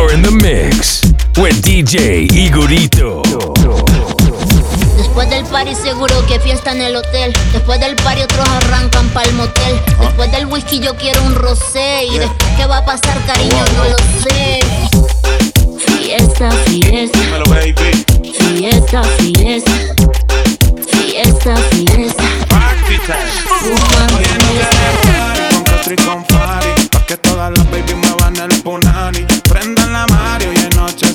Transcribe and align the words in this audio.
You're 0.00 0.14
in 0.14 0.22
the 0.22 0.30
mix 0.30 1.04
with 1.36 1.60
DJ 1.60 2.24
Igorito. 2.32 3.20
Después 4.96 5.28
del 5.28 5.44
party 5.44 5.74
seguro 5.74 6.24
que 6.26 6.40
fiesta 6.40 6.72
en 6.72 6.80
el 6.80 6.96
hotel. 6.96 7.34
Después 7.52 7.78
del 7.80 7.96
party 7.96 8.22
otros 8.22 8.48
arrancan 8.48 9.10
pa'l 9.10 9.30
motel. 9.34 9.78
Después 10.00 10.32
del 10.32 10.46
whisky 10.46 10.80
yo 10.80 10.96
quiero 10.96 11.22
un 11.24 11.34
rosé. 11.34 12.06
Y 12.06 12.16
después 12.16 12.50
qué 12.56 12.64
va 12.64 12.78
a 12.78 12.84
pasar, 12.86 13.14
cariño, 13.26 13.62
no 13.76 13.84
lo 13.90 13.98
sé. 14.22 14.60
Fiesta, 15.86 16.50
fiesta. 16.64 17.18
Fiesta, 18.48 19.02
fiesta. 19.18 19.72
Fiesta, 20.88 21.56
fiesta. 21.56 22.24
Fumando 23.60 24.20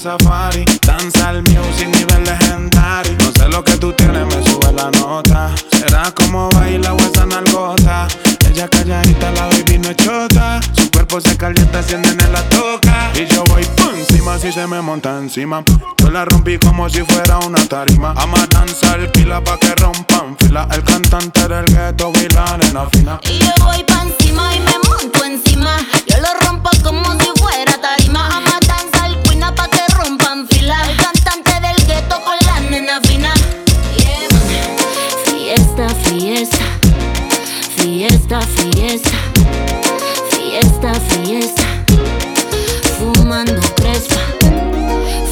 safari. 0.06 0.66
Danza 0.86 1.32
el 1.32 1.42
music 1.44 1.88
nivel 1.88 2.24
legendario. 2.24 3.18
No 3.20 3.32
sé 3.32 3.50
lo 3.50 3.64
que 3.64 3.76
tú 3.78 3.92
tienes, 3.94 4.26
me 4.28 4.44
sube 4.48 4.72
la 4.72 4.92
nota. 4.92 5.52
Será 5.72 6.12
como 6.12 6.50
baila 6.52 6.94
o 6.94 6.98
esa 6.98 7.26
nalgota. 7.26 8.08
Ella 8.48 8.68
calladita, 8.68 9.32
la 9.32 9.48
baby 9.48 9.80
no 9.80 9.94
chota. 9.94 10.60
Su 10.74 10.92
cuerpo 10.92 11.20
se 11.20 11.36
calienta, 11.36 11.80
enciende 11.80 12.10
en 12.10 12.32
la 12.32 12.44
toca. 12.50 13.12
Y 13.16 13.26
yo 13.34 13.44
voy 13.46 13.66
pum, 13.78 13.96
encima 13.98 14.38
si 14.38 14.52
se 14.52 14.68
me 14.68 14.80
monta 14.80 15.18
encima. 15.18 15.64
Yo 15.98 16.12
la 16.12 16.24
rompí 16.24 16.60
como 16.60 16.88
si 16.88 17.02
fuera 17.02 17.40
una 17.40 17.66
tarima. 17.68 18.14
Ama 18.16 18.46
danzar, 18.52 19.12
pila 19.12 19.44
pa' 19.44 19.58
que 19.58 19.74
rompan 19.76 20.38
fila. 20.38 20.68
El 20.72 20.84
cantante 20.84 21.48
del 21.48 21.66
ghetto 21.66 22.12
y 22.24 22.30
la 22.30 22.58
nena 22.58 22.88
fina. 22.92 23.20
Y 23.24 23.40
yo 23.40 23.52
voy 23.66 23.84
pa' 23.84 24.04
encima 24.04 24.56
y 24.56 24.60
me 24.60 24.76
monto 24.88 25.26
encima. 25.26 25.78
Yo 26.08 26.18
lo 26.22 26.48
rompo 26.48 26.70
como 26.84 27.12
si 27.20 27.28
fuera 27.42 27.74
tarima. 27.82 28.45
Fiesta, 38.86 39.18
fiesta. 41.10 41.64
Fumando 43.00 43.60
crespa. 43.76 44.22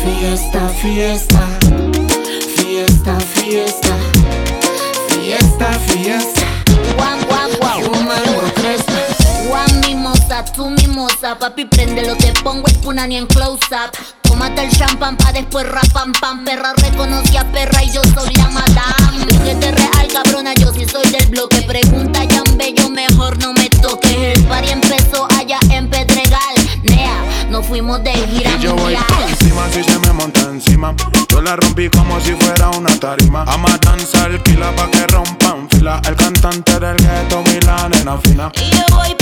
Fiesta, 0.01 0.69
fiesta. 0.81 1.47
Fiesta, 2.55 3.19
fiesta. 3.19 3.95
Fiesta, 5.07 5.67
fiesta. 5.85 6.41
Guam, 6.97 7.19
guam, 7.27 7.51
guam. 7.59 7.83
Fumando 7.83 8.53
crespa. 8.55 8.93
Guam, 9.47 9.81
mimosa, 9.85 10.43
tú 10.45 10.71
mimosa. 10.71 11.37
Papi, 11.37 11.65
préndelo, 11.65 12.15
te 12.15 12.33
pongo 12.43 12.67
el 12.67 12.75
punani 12.79 13.17
en 13.17 13.27
close 13.27 13.59
up. 13.71 13.91
Tómate 14.23 14.63
el 14.63 14.71
champán 14.71 15.15
pa' 15.15 15.31
después 15.31 15.67
rapam 15.69 16.11
pam. 16.13 16.43
Perra 16.43 16.73
reconocí 16.77 17.37
a 17.37 17.43
perra 17.51 17.83
y 17.83 17.91
yo 17.91 18.01
soy 18.15 18.33
la 18.33 18.49
madame. 18.49 19.27
Que 19.45 19.53
te 19.53 19.71
real, 19.71 20.07
cabrona, 20.11 20.55
yo 20.55 20.73
sí 20.73 20.87
soy 20.91 21.07
del 21.11 21.27
bloque. 21.27 21.61
Pregunta 21.61 22.23
ya 22.23 22.41
bello, 22.55 22.82
fuimos 27.73 28.03
de 28.03 28.13
gira 28.13 28.51
Y 28.55 28.61
yo 28.61 28.75
voy 28.75 28.95
encima 29.27 29.67
si 29.71 29.83
se 29.83 29.97
me 29.97 30.13
monta 30.13 30.41
encima. 30.41 30.93
Yo 31.27 31.41
la 31.41 31.55
rompí 31.55 31.89
como 31.89 32.19
si 32.21 32.33
fuera 32.33 32.69
una 32.69 32.95
tarima. 32.99 33.45
Ama 33.47 33.79
danzar, 33.81 34.31
pila 34.43 34.71
pa' 34.75 34.91
que 34.91 35.07
rompan 35.07 35.67
fila. 35.71 35.99
El 36.07 36.15
cantante 36.15 36.79
del 36.79 36.97
ghetto 36.97 37.43
y 37.51 37.59
la 37.65 37.89
nena 37.89 38.19
fina. 38.19 38.51
Y 38.61 38.69
yo 38.69 38.83
voy 38.95 39.15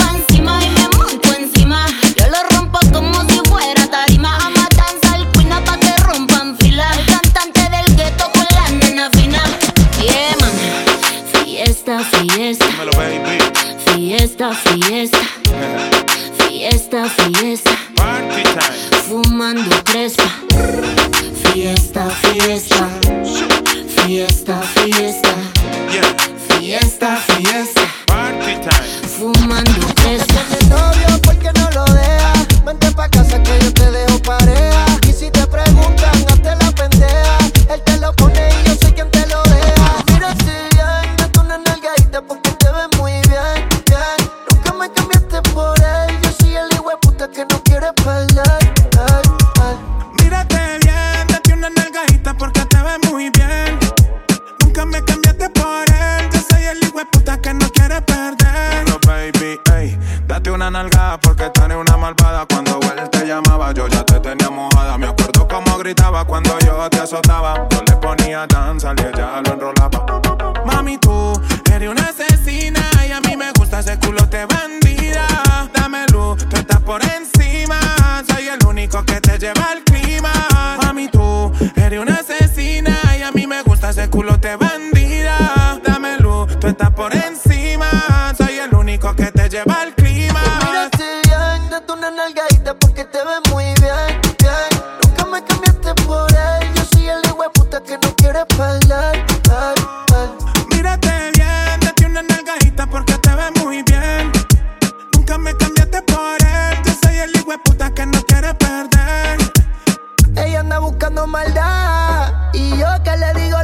maldad. 111.31 112.33
Y 112.53 112.77
yo 112.77 112.87
que 113.03 113.17
le 113.17 113.33
digo 113.33 113.60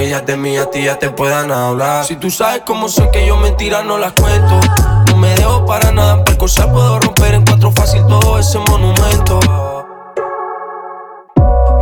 que 0.00 0.06
ellas 0.06 0.24
de 0.24 0.36
mí 0.38 0.56
a 0.56 0.70
ti 0.70 0.84
ya 0.84 0.98
te 0.98 1.10
puedan 1.10 1.52
hablar. 1.52 2.06
Si 2.06 2.16
tú 2.16 2.30
sabes 2.30 2.62
cómo 2.64 2.88
sé 2.88 3.10
que 3.12 3.26
yo 3.26 3.36
mentiras 3.36 3.84
no 3.84 3.98
las 3.98 4.12
cuento. 4.12 4.58
No 5.06 5.16
me 5.16 5.28
dejo 5.34 5.66
para 5.66 5.92
nada, 5.92 6.24
por 6.24 6.38
cosa 6.38 6.70
puedo 6.72 6.98
romper 7.00 7.34
en 7.34 7.44
cuatro 7.44 7.70
fácil 7.70 8.06
todo 8.06 8.38
ese 8.38 8.58
monumento. 8.60 9.38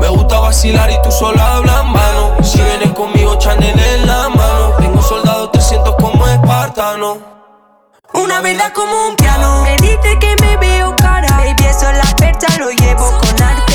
Me 0.01 0.09
gusta 0.09 0.41
vacilar 0.41 0.91
y 0.91 1.01
tú 1.03 1.13
sola 1.13 1.57
hablas 1.57 1.85
mano. 1.85 2.37
Si 2.43 2.61
vienes 2.61 2.91
conmigo, 2.93 3.39
Chanel 3.39 3.79
en 3.79 4.07
la 4.09 4.29
mano. 4.31 4.75
Tengo 4.79 5.01
soldados 5.01 5.53
300 5.53 5.95
como 5.95 6.27
espartano. 6.27 7.19
Una 8.15 8.41
vida 8.41 8.73
como 8.73 9.11
un 9.11 9.15
piano. 9.15 9.63
Me 9.63 9.77
dice 9.77 10.19
que 10.19 10.35
me 10.41 10.57
veo 10.57 10.97
cara. 10.97 11.29
Baby, 11.37 11.65
eso 11.69 11.93
la 11.93 12.17
percha 12.17 12.49
lo 12.59 12.71
llevo 12.71 13.07
con 13.21 13.43
arte. 13.43 13.68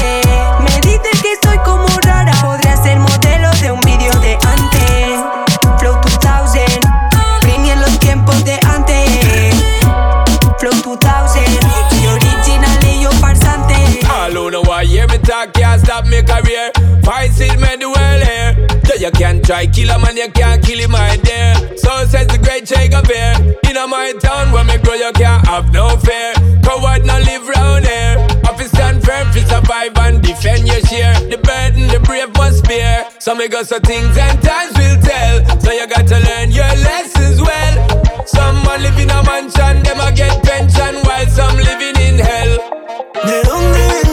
career. 16.26 16.72
Fight 17.04 17.32
still 17.32 17.60
made 17.60 17.82
the 17.82 17.90
world 17.90 18.24
here. 18.24 18.52
So 18.86 18.96
you 18.96 19.12
can't 19.12 19.44
try 19.46 19.66
kill 19.68 19.90
a 19.92 20.00
man, 20.00 20.18
you 20.18 20.30
can't 20.32 20.64
kill 20.64 20.80
him 20.80 20.92
my 20.92 21.18
dear. 21.18 21.56
So 21.78 22.06
says 22.06 22.28
the 22.28 22.40
great 22.42 22.66
Jacob 22.66 23.08
here. 23.08 23.36
In 23.70 23.90
my 23.90 24.14
town 24.20 24.52
where 24.52 24.64
me 24.64 24.78
grow, 24.78 24.94
you 24.94 25.12
can't 25.14 25.46
have 25.48 25.72
no 25.74 25.98
fear. 25.98 26.34
Coward 26.64 27.06
no 27.06 27.20
live 27.20 27.48
round 27.48 27.86
here. 27.86 28.16
Office 28.48 28.72
stand 28.72 29.04
firm 29.04 29.32
to 29.34 29.42
survive 29.48 29.98
and 29.98 30.22
defend 30.22 30.68
your 30.68 30.80
share. 30.82 31.14
The 31.30 31.38
burden 31.38 31.88
the 31.88 32.00
brave 32.00 32.34
must 32.36 32.64
bear. 32.66 33.10
So 33.20 33.36
me 33.36 33.48
go 33.48 33.64
so 33.64 33.80
things 33.80 34.18
and 34.18 34.42
times 34.42 34.74
will 34.78 35.00
tell. 35.02 35.60
So 35.60 35.72
you 35.72 35.88
got 35.88 36.08
to 36.08 36.20
learn 36.20 36.52
your 36.52 36.74
lessons 36.88 37.42
well. 37.42 38.26
Some 38.26 38.66
are 38.68 38.80
living 38.80 39.12
a 39.12 39.24
mansion, 39.24 39.84
them 39.84 40.00
a 40.00 40.12
get 40.12 40.44
pension 40.44 40.96
while 41.04 41.28
some 41.28 41.58
living 41.58 41.98
in 42.02 42.20
hell. 42.20 43.12
They're 43.26 43.44
hungry. 43.46 44.13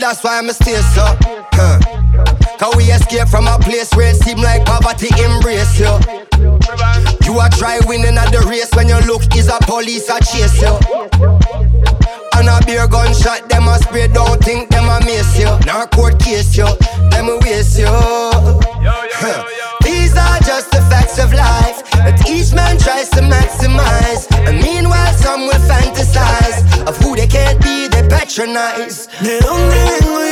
that's 0.00 0.24
why 0.24 0.38
I'ma 0.38 0.52
stay 0.52 0.80
so. 0.96 1.04
Huh. 1.52 1.78
Cause 2.58 2.74
we 2.76 2.84
escape 2.84 3.28
from 3.28 3.46
a 3.46 3.58
place 3.58 3.92
where 3.94 4.10
it 4.10 4.16
seem 4.16 4.38
like 4.38 4.64
poverty 4.64 5.08
embrace 5.22 5.78
you. 5.78 5.92
You 7.24 7.38
are 7.38 7.50
try 7.50 7.78
winning 7.86 8.16
at 8.16 8.32
the 8.32 8.44
race 8.48 8.70
when 8.74 8.88
your 8.88 9.00
look 9.02 9.22
is 9.36 9.48
a 9.48 9.58
police 9.68 10.08
a 10.08 10.18
chase 10.20 10.56
you. 10.60 10.72
And 12.36 12.48
a 12.48 12.64
beer 12.64 12.88
gunshot, 12.88 13.48
them 13.48 13.68
a 13.68 13.78
spray, 13.78 14.08
don't 14.08 14.42
think 14.42 14.70
them 14.70 14.88
a 14.88 15.00
miss 15.04 15.38
you. 15.38 15.52
Now 15.66 15.86
court 15.86 16.18
case 16.18 16.56
you, 16.56 16.68
them 17.10 17.28
a 17.28 17.36
waste 17.44 17.78
you. 17.78 17.92
These 19.84 20.16
are 20.16 20.40
just 20.40 20.70
the 20.72 20.80
facts 20.88 21.18
of 21.18 21.32
life 21.32 21.84
that 21.92 22.24
each 22.28 22.54
man 22.54 22.78
tries 22.78 23.10
to 23.10 23.20
maximize. 23.20 24.24
And 24.48 24.60
meanwhile, 24.62 25.12
some 25.14 25.42
will 25.42 25.60
fantasize 25.68 26.86
of 26.88 26.96
who 26.98 27.16
they 27.16 27.26
can't 27.26 27.60
be 27.62 27.69
patronize. 28.30 29.08
¿De 29.22 29.40
dónde 29.40 29.76
vengo 30.00 30.20
yo? 30.24 30.30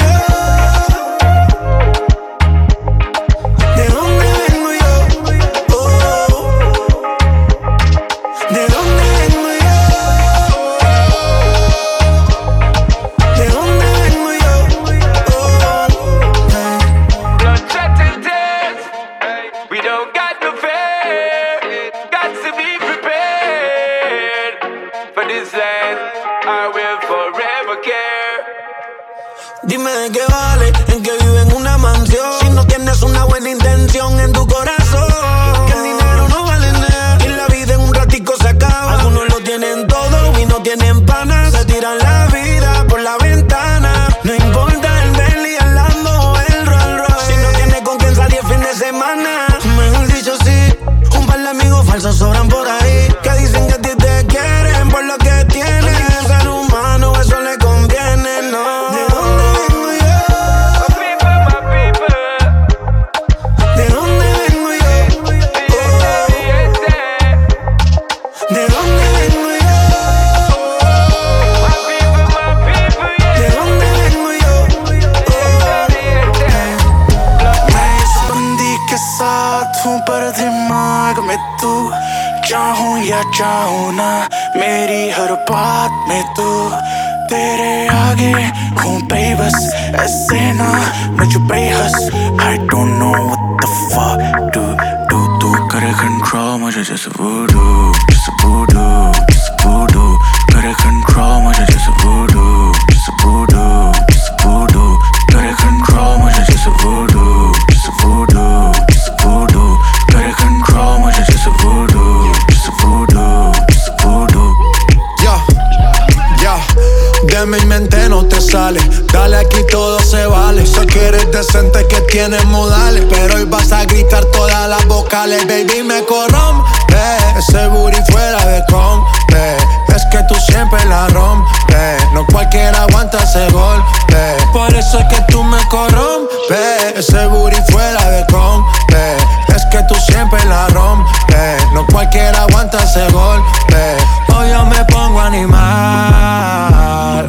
Por 134.52 134.74
eso 134.74 134.98
es 134.98 135.04
que 135.06 135.20
tú 135.30 135.42
me 135.44 135.58
corrompes. 135.68 136.94
Ese 136.96 137.26
booty 137.26 137.56
fuera 137.70 138.10
de 138.10 138.26
compe. 138.26 139.16
Es 139.54 139.64
que 139.70 139.82
tú 139.84 139.94
siempre 140.10 140.44
la 140.46 140.66
rompes. 140.68 141.64
No 141.74 141.86
cualquiera 141.86 142.42
aguanta 142.42 142.82
ese 142.82 143.08
golpe. 143.10 143.96
Hoy 144.36 144.50
yo 144.50 144.64
me 144.66 144.84
pongo 144.86 145.20
a 145.20 145.26
animar. 145.26 147.26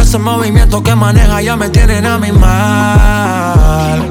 Ese 0.00 0.18
movimiento 0.18 0.82
que 0.82 0.94
maneja 0.94 1.42
ya 1.42 1.56
me 1.56 1.68
tienen 1.70 2.06
a 2.06 2.18
mi 2.18 2.32
mal. 2.32 4.10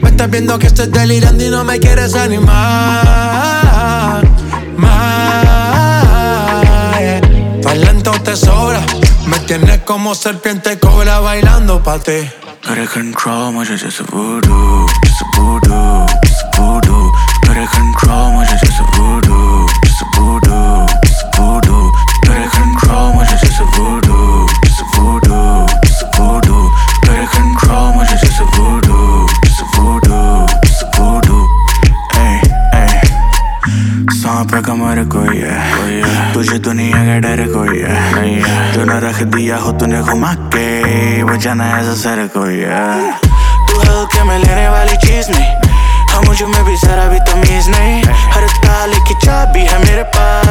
Me 0.00 0.08
estás 0.10 0.30
viendo 0.30 0.58
que 0.58 0.68
estoy 0.68 0.86
delirando 0.88 1.44
y 1.44 1.50
no 1.50 1.64
me 1.64 1.78
quieres 1.80 2.14
animar. 2.14 2.52
tienes 9.46 9.80
como 9.82 10.14
serpiente 10.14 10.78
cobra 10.78 11.20
bailando 11.20 11.82
pa' 11.82 11.98
ti. 11.98 12.30
Gotta 12.66 12.86
control, 12.86 13.52
much 13.52 13.68
just 13.68 14.00
a 14.00 14.04
voodoo, 14.04 14.86
just 15.04 15.22
a 15.22 15.24
voodoo, 15.36 16.06
just 16.24 16.42
a 16.42 16.60
voodoo. 16.60 17.10
Gotta 17.44 17.66
control, 17.66 18.32
much 18.32 18.50
just 18.50 18.80
a 18.80 18.84
voodoo, 18.96 19.66
just 19.84 20.02
a 20.02 20.20
voodoo. 20.20 20.51
तूने 39.82 40.00
घुमा 40.00 40.32
के 40.54 41.26
बजाना 41.26 41.66
ऐसा 41.78 41.94
सर 42.02 42.18
को 42.30 42.42
तू 43.66 43.74
हल्के 43.80 44.22
में 44.24 44.38
लेने 44.38 44.68
वाली 44.68 44.96
चीज़ 44.96 45.30
नहीं। 45.30 45.50
हाँ 46.10 46.22
मुझे 46.22 46.46
में 46.46 46.62
भी 46.64 46.76
जरा 46.76 47.06
भी 47.10 47.18
तमीज 47.26 47.68
नहीं। 47.68 48.02
हर 48.30 48.46
ताले 48.62 48.98
की 49.08 49.14
चाबी 49.26 49.62
है 49.66 49.78
मेरे 49.84 50.02
पास। 50.14 50.41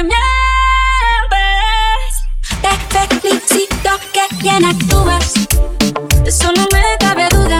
que 0.00 0.04
mientes. 0.04 0.20
Te 2.90 3.20
felicito 3.20 3.90
que 4.12 4.22
bien 4.42 4.64
actúas. 4.64 5.34
Eso 6.24 6.52
no 6.56 6.66
me 6.72 6.82
cabe 6.98 7.28
duda. 7.28 7.58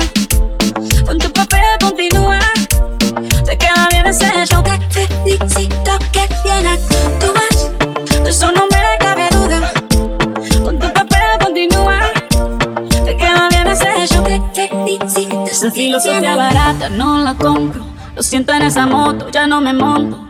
Con 1.05 1.19
tu 1.19 1.31
papel 1.33 1.61
continúa. 1.81 2.39
Te 3.45 3.59
queda 3.59 3.89
bien 3.91 4.07
ese 4.07 4.47
show. 4.47 4.63
Te 4.63 5.07
felicito 5.07 5.99
que 6.13 6.29
bien 6.45 6.67
actúas. 6.67 7.71
Eso 8.27 8.53
no 8.53 8.67
me 8.69 8.99
cabe 8.99 9.29
duda. 9.31 9.73
Con 10.65 10.79
tu 10.79 10.93
papel 10.93 11.39
continúa. 11.45 12.01
Te 13.05 13.17
queda 13.17 13.49
bien 13.51 13.67
ese 13.67 14.07
show. 14.07 14.25
Te 14.25 14.69
felicito. 14.69 15.45
Esa 15.45 15.71
filosofía 15.71 16.37
barata 16.37 16.89
no 16.89 17.19
la 17.19 17.35
compro. 17.35 17.85
Lo 18.15 18.23
siento 18.23 18.53
en 18.53 18.63
esa 18.63 18.87
moto, 18.87 19.29
ya 19.31 19.47
no 19.47 19.61
me 19.61 19.73
monto 19.73 20.30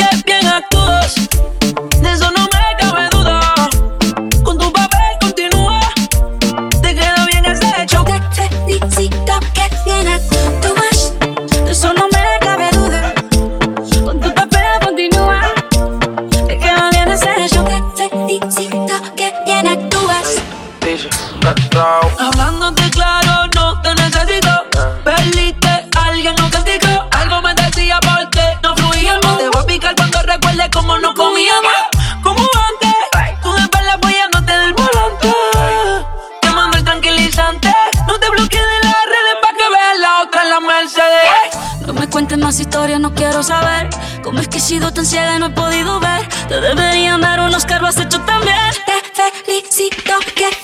sigo 44.61 44.93
tan 44.93 45.05
ciega, 45.05 45.39
no 45.39 45.47
he 45.47 45.49
podido 45.49 45.99
ver. 45.99 46.27
Te 46.47 46.61
deberían 46.61 47.19
dar 47.21 47.39
unos 47.41 47.65
carros 47.65 47.97
hecho 47.97 48.21
también. 48.21 48.57
Te 48.85 49.43
felicito 49.43 50.13
que 50.35 50.60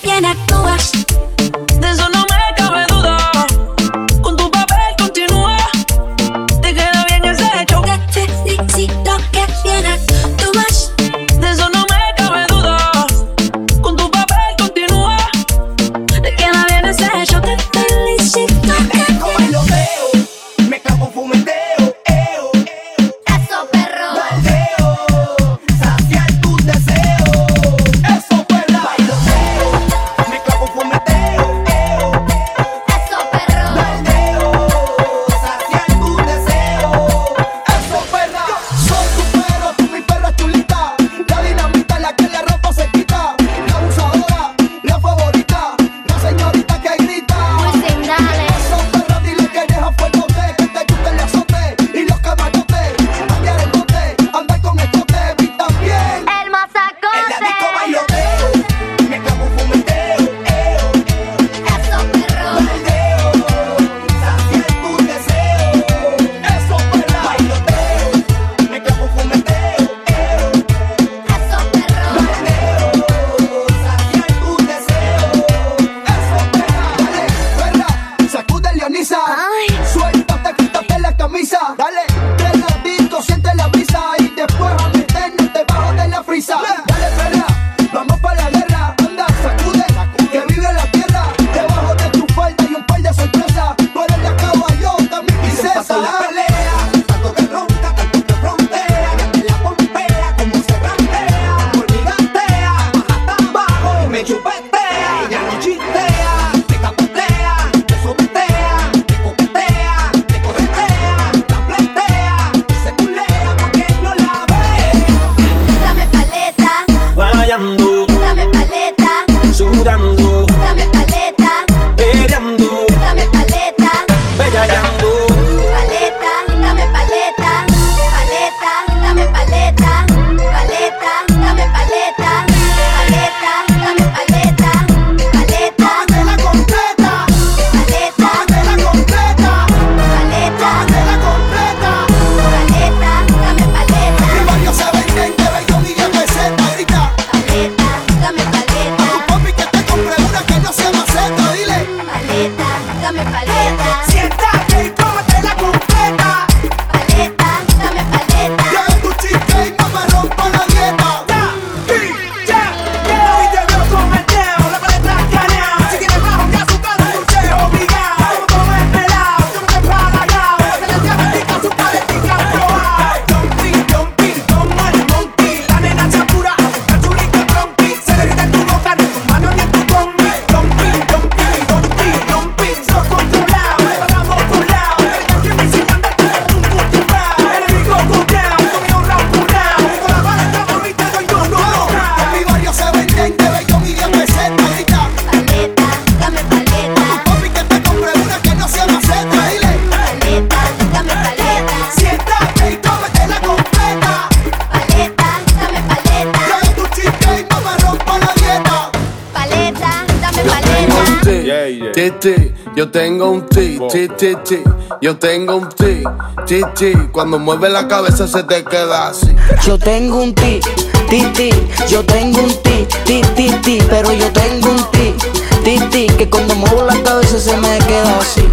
ti. 214.18 214.62
Yo 215.00 215.16
tengo 215.16 215.56
un 215.56 215.68
ti, 215.68 216.02
ti, 216.46 216.62
ti. 216.74 216.92
Cuando 217.12 217.38
mueve 217.38 217.68
la 217.68 217.86
cabeza 217.86 218.26
se 218.26 218.42
te 218.42 218.64
queda 218.64 219.08
así. 219.08 219.34
Yo 219.64 219.78
tengo 219.78 220.22
un 220.22 220.34
ti, 220.34 220.60
ti, 221.08 221.22
ti. 221.34 221.50
Yo 221.88 222.04
tengo 222.04 222.40
un 222.40 222.50
ti, 222.62 222.86
ti, 223.04 223.22
ti, 223.36 223.50
ti. 223.62 223.78
Pero 223.88 224.12
yo 224.12 224.30
tengo 224.32 224.70
un 224.70 224.84
ti, 224.90 225.14
ti, 225.62 225.78
ti. 225.90 226.06
Que 226.16 226.28
cuando 226.28 226.54
muevo 226.56 226.84
la 226.84 227.00
cabeza 227.02 227.38
se 227.38 227.56
me 227.56 227.78
queda 227.78 228.18
así. 228.18 228.48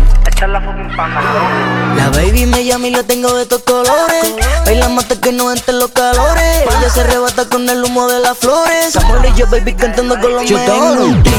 La 0.95 2.09
baby 2.11 2.45
me 2.45 2.63
llama 2.63 2.87
y 2.87 2.91
la 2.91 3.03
tengo 3.03 3.33
de 3.33 3.43
estos 3.43 3.63
colores. 3.63 4.33
Baila 4.65 4.87
mata 4.87 5.19
que 5.19 5.33
no 5.33 5.51
entre 5.51 5.73
los 5.73 5.91
calores. 5.91 6.63
Ella 6.63 6.89
se 6.89 7.01
arrebata 7.01 7.49
con 7.49 7.67
el 7.67 7.83
humo 7.83 8.07
de 8.07 8.19
las 8.21 8.37
flores. 8.37 8.93
Samuel 8.93 9.25
y 9.25 9.37
yo, 9.37 9.45
baby, 9.47 9.73
cantando 9.73 10.17
con 10.17 10.33
los 10.33 10.45
Yo 10.45 10.57
tengo 10.57 11.03
un 11.03 11.21
ti. 11.21 11.31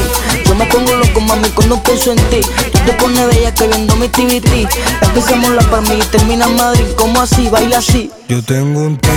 Yo 0.45 0.53
me 0.53 0.65
pongo 0.67 0.93
loco, 0.93 1.21
mami, 1.21 1.49
cuando 1.49 1.81
pienso 1.81 2.11
en 2.11 2.19
ti. 2.29 2.41
Tú 2.41 2.79
te 2.85 2.93
pones 2.93 3.25
bella 3.27 3.51
que 3.51 3.67
viendo 3.67 3.95
mi 3.95 4.07
TVT. 4.09 4.69
Empezamos 5.01 5.49
la 5.49 5.63
para 5.63 5.81
mí 5.81 5.95
y 5.95 6.05
termina 6.05 6.45
en 6.45 6.55
Madrid. 6.55 6.85
como 6.95 7.19
así? 7.19 7.49
Baila 7.49 7.79
así. 7.79 8.11
Yo 8.27 8.43
tengo 8.43 8.79
un 8.81 8.97
ti. 8.97 9.09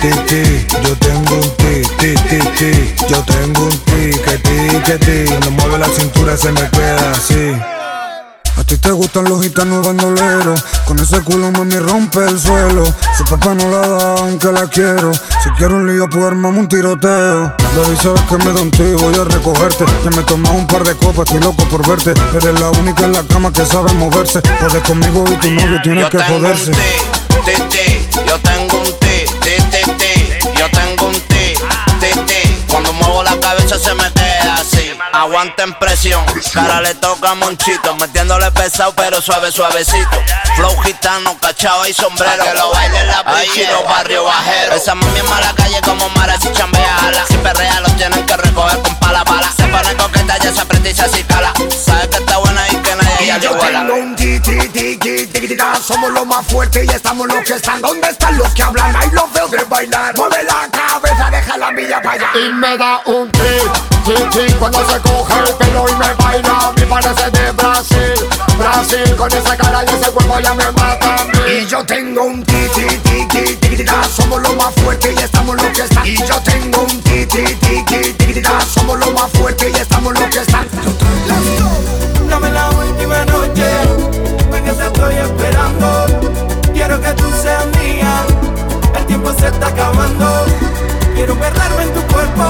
Ti, 0.00 0.10
ti, 0.26 0.66
yo 0.82 0.96
tengo 0.96 1.34
un 1.34 1.50
ti, 1.56 1.82
ti, 1.98 2.14
ti, 2.28 2.38
ti, 2.58 2.94
yo 3.08 3.22
tengo 3.24 3.64
un 3.64 3.70
ti, 3.70 4.18
que 4.22 4.36
ti, 4.36 4.80
que 4.84 4.98
ti, 4.98 5.24
cuando 5.30 5.50
mueve 5.52 5.78
la 5.78 5.88
cintura 5.88 6.36
se 6.36 6.52
me 6.52 6.68
queda 6.68 7.12
así. 7.12 7.73
A 8.56 8.64
ti 8.64 8.76
te 8.78 8.90
gustan 8.92 9.24
los 9.24 9.42
gitanos 9.42 9.86
bandoleros. 9.86 10.62
Con 10.86 10.98
ese 10.98 11.20
culo 11.22 11.50
mami 11.50 11.76
rompe 11.78 12.20
el 12.24 12.38
suelo. 12.38 12.84
Su 13.16 13.24
papá 13.24 13.54
no 13.54 13.68
la 13.68 13.86
da 13.86 14.18
aunque 14.18 14.52
la 14.52 14.66
quiero. 14.68 15.12
Si 15.14 15.50
quiero 15.56 15.76
un 15.76 15.86
lío 15.86 16.08
pues 16.08 16.24
armamos 16.24 16.60
un 16.60 16.68
tiroteo. 16.68 17.54
Baby 17.76 17.96
sabes 18.02 18.20
que 18.22 18.36
me 18.38 18.70
tío, 18.70 18.98
voy 18.98 19.14
a 19.14 19.24
recogerte. 19.24 19.84
Ya 20.04 20.10
me 20.10 20.22
tomé 20.22 20.48
un 20.50 20.66
par 20.66 20.84
de 20.84 20.94
copas, 20.94 21.26
estoy 21.26 21.40
loco 21.40 21.64
por 21.68 21.86
verte. 21.86 22.14
Eres 22.36 22.60
la 22.60 22.70
única 22.70 23.04
en 23.04 23.12
la 23.12 23.22
cama 23.24 23.52
que 23.52 23.66
sabe 23.66 23.92
moverse. 23.94 24.40
Joder 24.60 24.82
conmigo 24.82 25.24
y 25.30 25.36
tu 25.36 25.50
novio 25.50 25.80
tiene 25.82 26.08
que 26.08 26.18
joderse. 26.18 26.70
Un 26.70 26.76
yo 28.26 28.38
tengo 28.40 28.78
un 28.78 28.86
ti, 29.00 29.24
ti, 29.42 29.92
ti. 29.98 30.14
Yo 30.56 30.66
tengo 30.70 31.08
un 31.08 31.14
ti, 31.14 31.54
ti. 32.26 32.64
Cuando 32.68 32.92
muevo 32.94 33.22
la 33.22 33.38
cabeza 33.40 33.78
se 33.78 33.94
me 33.94 34.10
queda 34.12 34.54
así. 34.54 34.73
Aguanten 35.14 35.72
presión, 35.74 36.24
cara 36.52 36.80
le 36.80 36.94
toca 36.96 37.34
monchito, 37.36 37.94
metiéndole 37.96 38.50
pesado 38.50 38.92
pero 38.96 39.22
suave, 39.22 39.52
suavecito. 39.52 40.22
Flow 40.56 40.76
gitano, 40.82 41.38
cachao 41.40 41.86
y 41.86 41.92
sombrero. 41.94 42.42
Que 42.44 42.54
lo 42.54 42.70
baile 42.72 43.04
la 43.06 43.24
pichi 43.24 43.60
y 43.62 43.66
los 43.66 43.84
barrios 43.84 44.24
bajeros. 44.24 44.76
Esa 44.76 44.94
mami 44.96 45.20
en 45.20 45.28
mala 45.30 45.52
calle 45.56 45.80
como 45.82 46.08
Mara 46.10 46.36
si 46.40 46.52
chambea 46.52 46.96
ala. 46.98 47.24
Si 47.28 47.36
perrea 47.38 47.80
los 47.80 47.96
tienen 47.96 48.26
que 48.26 48.36
recoger 48.36 48.82
con 48.82 48.94
pala 48.98 49.24
pala. 49.24 49.48
Se 49.56 49.64
pone 49.64 49.94
coqueta, 49.96 50.36
ya 50.38 50.52
se 50.52 50.60
aprieta 50.60 50.88
y 50.88 50.94
se 50.94 51.02
así 51.02 51.22
cala. 51.24 51.52
Sabe 51.84 52.08
que 52.10 52.16
está 52.16 52.36
buena 52.38 52.68
y 52.70 52.76
que 52.76 52.94
nadie 52.96 53.16
ella 53.20 53.38
le 53.38 53.44
Yo 53.44 53.50
iguala. 53.52 53.78
tengo 53.80 53.94
un 53.94 54.16
ti, 54.16 54.40
ti, 54.40 54.68
ti, 54.68 54.96
ti, 54.98 55.26
ti, 55.28 55.48
ti, 55.48 55.56
ta. 55.56 55.74
Somos 55.76 56.10
los 56.10 56.26
más 56.26 56.44
fuertes 56.46 56.84
y 56.84 56.90
estamos 56.94 57.26
los 57.28 57.44
que 57.44 57.54
están. 57.54 57.80
¿Dónde 57.80 58.08
están 58.08 58.36
los 58.36 58.52
que 58.52 58.62
hablan? 58.64 58.94
Ahí 58.96 59.10
los 59.12 59.32
veo 59.32 59.46
de 59.48 59.62
bailar. 59.64 60.16
Mueve 60.16 60.42
la 60.44 60.68
cabeza, 60.70 61.30
deja 61.30 61.56
la 61.56 61.70
milla 61.70 62.02
para 62.02 62.14
allá. 62.28 62.30
Y 62.34 62.52
me 62.52 62.76
da 62.76 63.00
un 63.06 63.30
ti, 63.30 63.40
ti, 64.04 64.14
ti. 64.32 64.52
Cuando 64.58 64.88
se 64.88 65.00
coge 65.04 65.38
el 65.38 65.54
pelo 65.56 65.86
y 65.88 65.94
me 65.94 66.14
baila. 66.14 66.72
Me 66.76 66.86
parece 66.86 67.30
de 67.30 67.52
Brasil. 67.52 68.14
Brasil 68.58 69.16
con 69.16 69.32
esa 69.32 69.56
cara 69.56 69.84
y 69.84 69.94
ese 69.94 70.10
cuerpo 70.10 70.40
ya 70.40 70.54
me 70.54 70.70
mata 70.72 71.16
a 71.16 71.24
mí. 71.24 71.32
Y 71.60 71.66
yo 71.66 71.84
tengo 71.84 72.24
un 72.24 72.42
ti, 72.44 72.66
ti, 72.74 72.86
ti, 73.02 73.26
ti, 73.28 73.56
ti, 73.56 73.76
ti, 73.76 73.84
ta. 73.84 74.02
Somos 74.04 74.40
los 74.42 74.56
más 74.56 74.74
fuertes 74.82 75.14
y 75.18 75.22
estamos 75.22 75.56
los 75.56 75.66
que. 75.72 76.08
Y 76.08 76.16
yo 76.16 76.40
tengo 76.42 76.82
un 76.82 77.02
ti, 77.02 77.26
ti, 77.26 77.44
ti, 77.44 77.84
ti, 77.86 78.12
ti, 78.12 78.32
ti, 78.34 78.42
ta. 78.42 78.60
Somos 78.60 78.98
los 78.98 79.12
más 79.14 79.30
fuertes 79.32 79.72
y 79.76 79.80
estamos 79.80 80.12
los 80.14 80.28
que 80.28 80.38
están. 80.38 80.68
Dame 82.28 82.50
la 82.50 82.70
última 82.70 83.24
noche, 83.26 83.66
ven 84.50 84.64
que 84.64 84.72
te 84.72 84.86
estoy 84.86 85.14
esperando. 85.14 86.06
Quiero 86.72 87.00
que 87.00 87.12
tú 87.12 87.24
seas 87.42 87.66
mía, 87.80 88.24
el 88.96 89.06
tiempo 89.06 89.32
se 89.38 89.46
está 89.48 89.68
acabando. 89.68 90.46
Quiero 91.14 91.34
perderme 91.38 91.82
en 91.84 91.94
tu 91.94 92.02
cuerpo, 92.12 92.44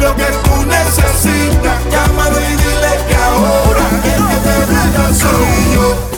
lo 0.00 0.14
que 0.16 0.24
tú 0.24 0.64
necesitas. 0.66 1.78
Llámalo 1.90 2.40
y 2.40 2.56
dile 2.56 2.92
que 3.08 3.16
ahora 3.16 3.84
el 3.92 4.26
que 4.28 4.36
te 4.44 4.56
gusta 4.72 5.14
soy. 5.14 6.17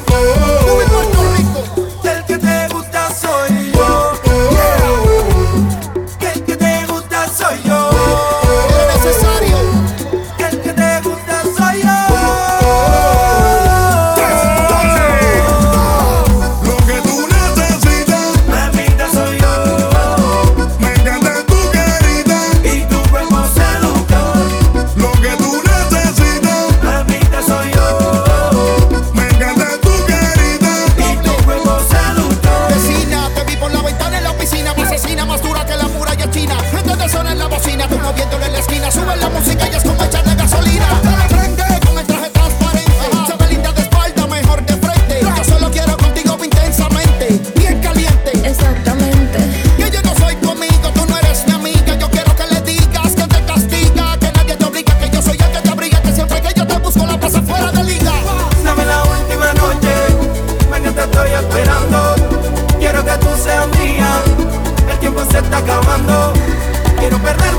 Quiero 66.99 67.19
perder. 67.19 67.50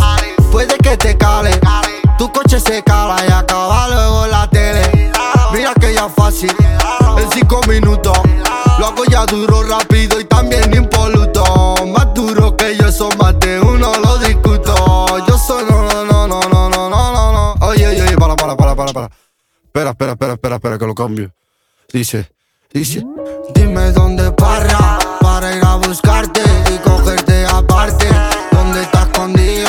Alex. 0.00 0.34
Puede 0.50 0.76
que 0.78 0.96
te 0.96 1.16
cale, 1.16 1.58
tu 2.18 2.30
coche 2.30 2.60
se 2.60 2.82
cala 2.82 3.16
y 3.26 3.32
acaba 3.32 3.88
luego 3.88 4.26
la 4.26 4.48
tele. 4.48 5.12
Mira 5.52 5.74
que 5.74 5.94
ya 5.94 6.08
fácil, 6.08 6.54
en 7.18 7.30
cinco 7.32 7.60
minutos. 7.68 8.18
Lo 8.78 9.04
ya 9.04 9.26
duro, 9.26 9.62
rápido 9.62 10.18
y 10.18 10.24
también 10.24 10.74
impoluto. 10.74 11.74
Más 11.86 12.12
duro 12.14 12.56
que 12.56 12.76
yo, 12.76 12.90
son 12.90 13.16
más 13.18 13.38
de 13.40 13.60
uno, 13.60 13.92
lo 14.02 14.18
discuto. 14.18 15.18
Yo 15.26 15.38
soy 15.38 15.64
no, 15.68 15.82
no, 15.82 16.04
no, 16.04 16.26
no, 16.26 16.40
no, 16.48 16.68
no, 16.68 16.90
no, 16.90 17.32
no. 17.32 17.66
Oye, 17.66 17.86
oye, 17.86 18.02
oye, 18.02 18.16
para, 18.16 18.34
para, 18.34 18.56
para, 18.56 18.74
para, 18.74 18.92
para. 18.92 19.10
Espera, 19.64 19.90
espera, 19.90 20.12
espera, 20.12 20.32
espera, 20.34 20.56
espera, 20.56 20.78
que 20.78 20.86
lo 20.86 20.94
cambio. 20.94 21.32
Dice, 21.92 22.30
dice. 22.72 23.04
Dime 23.54 23.92
dónde 23.92 24.32
parra 24.32 24.98
para 25.20 25.54
ir 25.54 25.64
a 25.64 25.76
buscarte 25.76 26.42
y 26.74 26.78
cogerte 26.78 27.46
aparte. 27.46 28.08
¿Dónde 28.52 28.82
estás 28.82 29.06
escondido? 29.06 29.61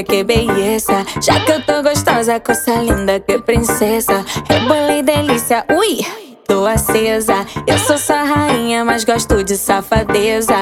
Que 0.00 0.22
beleza. 0.22 1.04
Já 1.20 1.40
que 1.40 1.50
eu 1.50 1.60
tô 1.62 1.82
gostosa, 1.82 2.38
coisa 2.38 2.76
linda, 2.76 3.18
que 3.18 3.38
princesa. 3.42 4.24
Rebolei 4.48 5.02
delícia, 5.02 5.64
ui, 5.68 6.06
tô 6.46 6.64
acesa. 6.64 7.44
Eu 7.66 7.76
sou 7.78 7.98
sua 7.98 8.22
rainha, 8.22 8.84
mas 8.84 9.02
gosto 9.02 9.42
de 9.42 9.56
safadeza. 9.56 10.54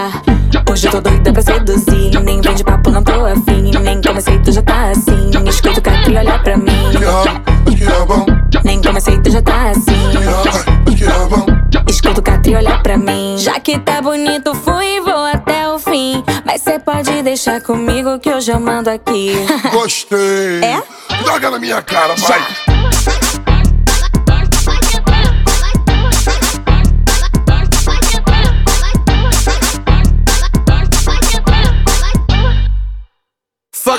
Hoje 0.71 0.87
eu 0.87 0.93
tô 0.93 1.01
doida 1.03 1.33
pra 1.33 1.43
seduzir. 1.43 2.19
Nem 2.25 2.41
vem 2.41 2.55
de 2.55 2.65
papo, 2.65 2.91
não 2.91 3.03
tô 3.03 3.27
afim. 3.27 3.71
Nem 3.83 4.01
comecei, 4.01 4.39
tu 4.39 4.51
já 4.51 4.63
tá 4.63 4.91
assim. 4.91 5.31
Escuta 5.47 5.79
o 5.79 5.83
Catri 5.83 6.17
olhar 6.17 6.43
pra 6.43 6.57
mim. 6.57 6.73
Nem 8.65 8.81
comecei, 8.81 9.19
tu 9.21 9.31
já 9.31 9.43
tá 9.43 9.71
assim. 9.71 9.93
Escuta 11.89 12.21
o 12.21 12.23
Catri 12.23 12.55
olhar 12.55 12.83
pra 12.83 12.97
mim. 12.97 13.37
Já 13.39 13.61
que 13.61 13.79
tá 13.79 14.01
bonito, 14.01 14.55
fui 14.55 14.97
e 14.97 15.01
Mas 16.61 16.75
cê 16.75 16.79
pode 16.79 17.23
deixar 17.23 17.61
comigo 17.63 18.19
que 18.19 18.31
hoje 18.31 18.53
eu 18.53 18.61
mando 18.61 18.91
aqui. 18.91 19.33
Gostei. 19.73 20.61
É? 20.63 20.83
Joga 21.25 21.51
na 21.51 21.59
minha 21.59 21.81
cara, 21.81 22.15
vai. 22.17 22.47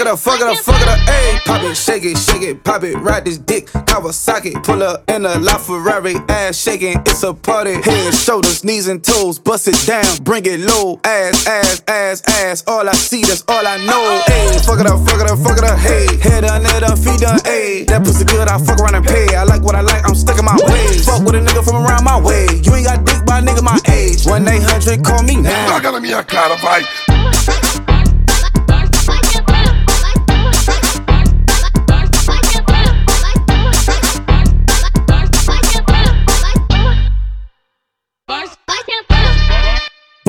Fuck 0.01 0.07
it 0.07 0.13
up, 0.13 0.19
fuck 0.19 0.41
it 0.41 0.47
up, 0.47 0.57
fuck 0.57 0.81
it 0.81 0.87
up, 0.87 0.99
ayy. 1.05 1.39
Pop 1.45 1.61
it, 1.61 1.77
shake 1.77 2.05
it, 2.05 2.17
shake 2.17 2.41
it, 2.41 2.63
pop 2.63 2.81
it, 2.81 2.95
ride 2.95 3.23
this 3.23 3.37
dick, 3.37 3.67
Kawasaki. 3.67 4.63
Pull 4.63 4.81
up 4.81 5.07
in 5.07 5.23
a 5.27 5.37
La 5.37 5.57
Ferrari, 5.59 6.15
ass 6.27 6.57
shaking, 6.57 6.97
it's 7.05 7.21
a 7.21 7.35
party. 7.35 7.73
Head, 7.83 8.11
shoulders, 8.11 8.63
knees 8.63 8.87
and 8.87 9.03
toes, 9.03 9.37
bust 9.37 9.67
it 9.67 9.77
down, 9.85 10.03
bring 10.23 10.43
it 10.47 10.59
low. 10.61 10.99
Ass, 11.03 11.45
ass, 11.45 11.83
ass, 11.87 12.23
ass, 12.27 12.63
all 12.65 12.89
I 12.89 12.93
see, 12.93 13.21
that's 13.21 13.43
all 13.47 13.61
I 13.61 13.77
know. 13.85 14.01
Ayy, 14.25 14.65
fuck 14.65 14.79
it 14.79 14.87
up, 14.87 15.05
fuck 15.05 15.21
it 15.21 15.29
up, 15.29 15.37
fuck 15.37 15.59
it 15.59 15.63
up, 15.63 15.77
hey. 15.77 16.07
Head 16.17 16.41
done, 16.49 16.65
head 16.65 16.81
up, 16.81 16.97
feet 16.97 17.19
done, 17.19 17.37
ayy. 17.45 17.85
That 17.85 18.03
pussy 18.03 18.25
good, 18.25 18.47
I 18.47 18.57
fuck 18.57 18.79
around 18.79 18.95
and 18.95 19.05
pay. 19.05 19.35
I 19.35 19.43
like 19.43 19.61
what 19.61 19.75
I 19.75 19.81
like, 19.81 20.03
I'm 20.03 20.15
stuck 20.15 20.39
in 20.39 20.45
my 20.45 20.57
ways. 20.65 21.05
Fuck 21.05 21.21
with 21.21 21.35
a 21.35 21.41
nigga 21.45 21.63
from 21.63 21.85
around 21.85 22.03
my 22.03 22.19
way. 22.19 22.47
You 22.63 22.73
ain't 22.73 22.87
got 22.87 23.05
dick 23.05 23.23
by 23.23 23.37
a 23.37 23.41
nigga 23.43 23.61
my 23.61 23.77
age. 23.87 24.25
1 24.25 24.47
800, 24.47 25.05
call 25.05 25.21
me 25.21 25.35
now. 25.35 25.77
Na 25.77 25.99
minha 25.99 26.23
cara, 26.23 26.57
vai. 26.57 26.81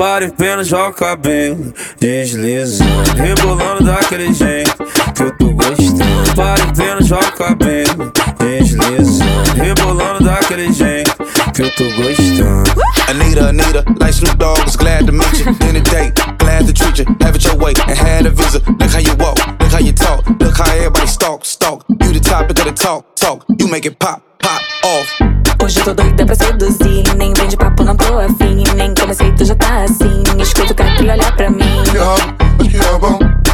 Pare 0.03 0.31
pena, 0.31 0.65
joga 0.65 0.89
o 0.89 0.93
cabelo, 0.93 1.73
deslizando, 1.97 3.13
rebolando 3.15 3.85
daquele 3.85 4.33
jeito 4.33 4.75
que 5.15 5.23
eu 5.23 5.37
tô 5.37 5.53
gostando. 5.53 6.35
Pare 6.35 6.73
pena, 6.75 7.01
joga 7.01 7.25
o 7.25 7.31
cabelo, 7.31 8.11
deslizando, 8.37 9.53
rebolando 9.55 10.25
daquele 10.25 10.73
jeito 10.73 11.15
que 11.53 11.61
eu 11.61 11.71
tô 11.75 11.85
gostando. 11.95 12.69
Anita, 13.07 13.47
Anita, 13.47 13.85
like 13.97 14.13
Snoop 14.13 14.35
Dogg, 14.35 14.61
was 14.65 14.75
glad 14.75 15.05
to 15.05 15.13
meet 15.13 15.39
you. 15.39 15.51
In 15.69 15.75
the 15.75 15.89
date, 15.89 16.13
glad 16.37 16.67
to 16.67 16.73
treat 16.73 16.99
you. 16.99 17.05
Have 17.21 17.37
it 17.37 17.45
your 17.45 17.55
way 17.55 17.71
and 17.87 17.97
had 17.97 18.25
a 18.25 18.29
visit. 18.29 18.61
Look 18.67 18.91
how 18.91 18.99
you 18.99 19.15
walk, 19.15 19.37
look 19.61 19.71
how 19.71 19.79
you 19.79 19.93
talk, 19.93 20.27
look 20.37 20.57
how 20.57 20.69
everybody 20.75 21.07
stalk, 21.07 21.45
stalk. 21.45 21.85
You 21.87 22.11
the 22.11 22.19
topic 22.19 22.59
of 22.59 22.65
the 22.65 22.73
talk, 22.73 23.15
talk. 23.15 23.45
You 23.57 23.69
make 23.69 23.85
it 23.85 23.97
pop, 23.99 24.21
pop 24.39 24.61
off. 24.83 25.43
Hoje 25.63 25.79
eu 25.79 25.85
tô 25.85 25.93
doida 25.93 26.25
pra 26.25 26.35
seduzir. 26.35 27.15
Nem 27.15 27.33
vem 27.33 27.47
de 27.47 27.55
papo, 27.55 27.85
não 27.85 27.95
tô 27.95 28.19
afim. 28.19 28.65
Nem 28.75 28.93
comecei, 29.13 29.31
tu 29.33 29.45
já 29.45 29.55
tá 29.55 29.83
assim. 29.83 30.23
Escuta 30.41 30.73
o 30.73 30.75
Catri 30.75 31.09
olhar 31.09 31.35
pra 31.35 31.49
mim. 31.49 31.83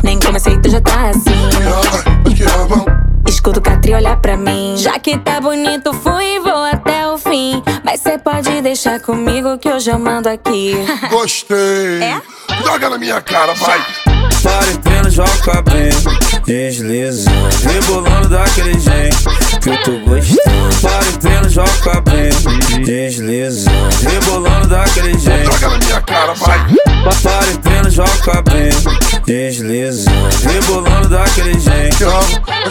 Nem 0.04 0.20
comecei, 0.20 0.58
tu 0.58 0.70
já 0.70 0.80
tá 0.80 1.10
assim. 1.10 1.32
Escuta 3.28 3.60
o 3.60 3.62
Catri 3.62 3.94
olhar 3.94 4.16
pra 4.18 4.38
mim. 4.38 4.76
Já 4.78 4.98
que 5.00 5.18
tá 5.18 5.42
bonito, 5.42 5.94
fui 5.94 6.36
e 6.36 6.40
vou 6.40 6.64
até 6.64 7.08
o 7.10 7.18
fim. 7.18 7.62
Mas 7.84 8.00
cê 8.02 8.18
pode 8.18 8.62
deixar 8.62 9.02
comigo 9.02 9.58
que 9.58 9.70
hoje 9.70 9.92
eu 9.92 10.00
mando 10.00 10.30
aqui. 10.30 10.76
Gostei. 11.10 12.04
É? 12.04 12.22
Joga 12.64 12.90
na 12.90 12.98
minha 12.98 13.22
cara, 13.22 13.54
vai! 13.54 13.84
Pare 14.44 14.78
pleno, 14.84 15.10
joga 15.10 15.62
bem, 15.64 15.90
desliza, 16.46 17.30
rebolando 17.64 18.30
daquele 18.30 18.80
jeito 18.80 19.18
que 19.62 19.70
eu 19.70 19.84
tô 19.84 19.92
gostando. 20.00 20.40
Pare 20.82 21.12
pleno, 21.20 21.50
joga 21.50 22.02
bem, 22.02 22.84
desliza, 22.84 23.70
rebolando 24.02 24.68
daquele 24.68 25.18
jeito. 25.18 25.52
Joga 25.52 25.70
na 25.70 25.78
minha 25.78 26.02
cara, 26.02 26.34
vai! 26.34 26.60
Pare 27.24 27.58
pleno, 27.62 27.90
joga 27.90 28.42
bem, 28.44 28.70
desliza, 29.26 30.10
rebolando 30.44 31.10
daquele 31.10 31.60
jeito. 31.60 32.06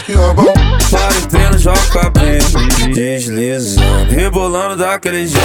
Que 0.07 0.13
amo. 0.13 0.53
Pare 0.91 1.59
joga 1.59 2.11
bem, 2.11 2.39
desliza, 2.95 3.81
rebolando 4.09 4.77
daquele 4.77 5.27
jeito. 5.27 5.45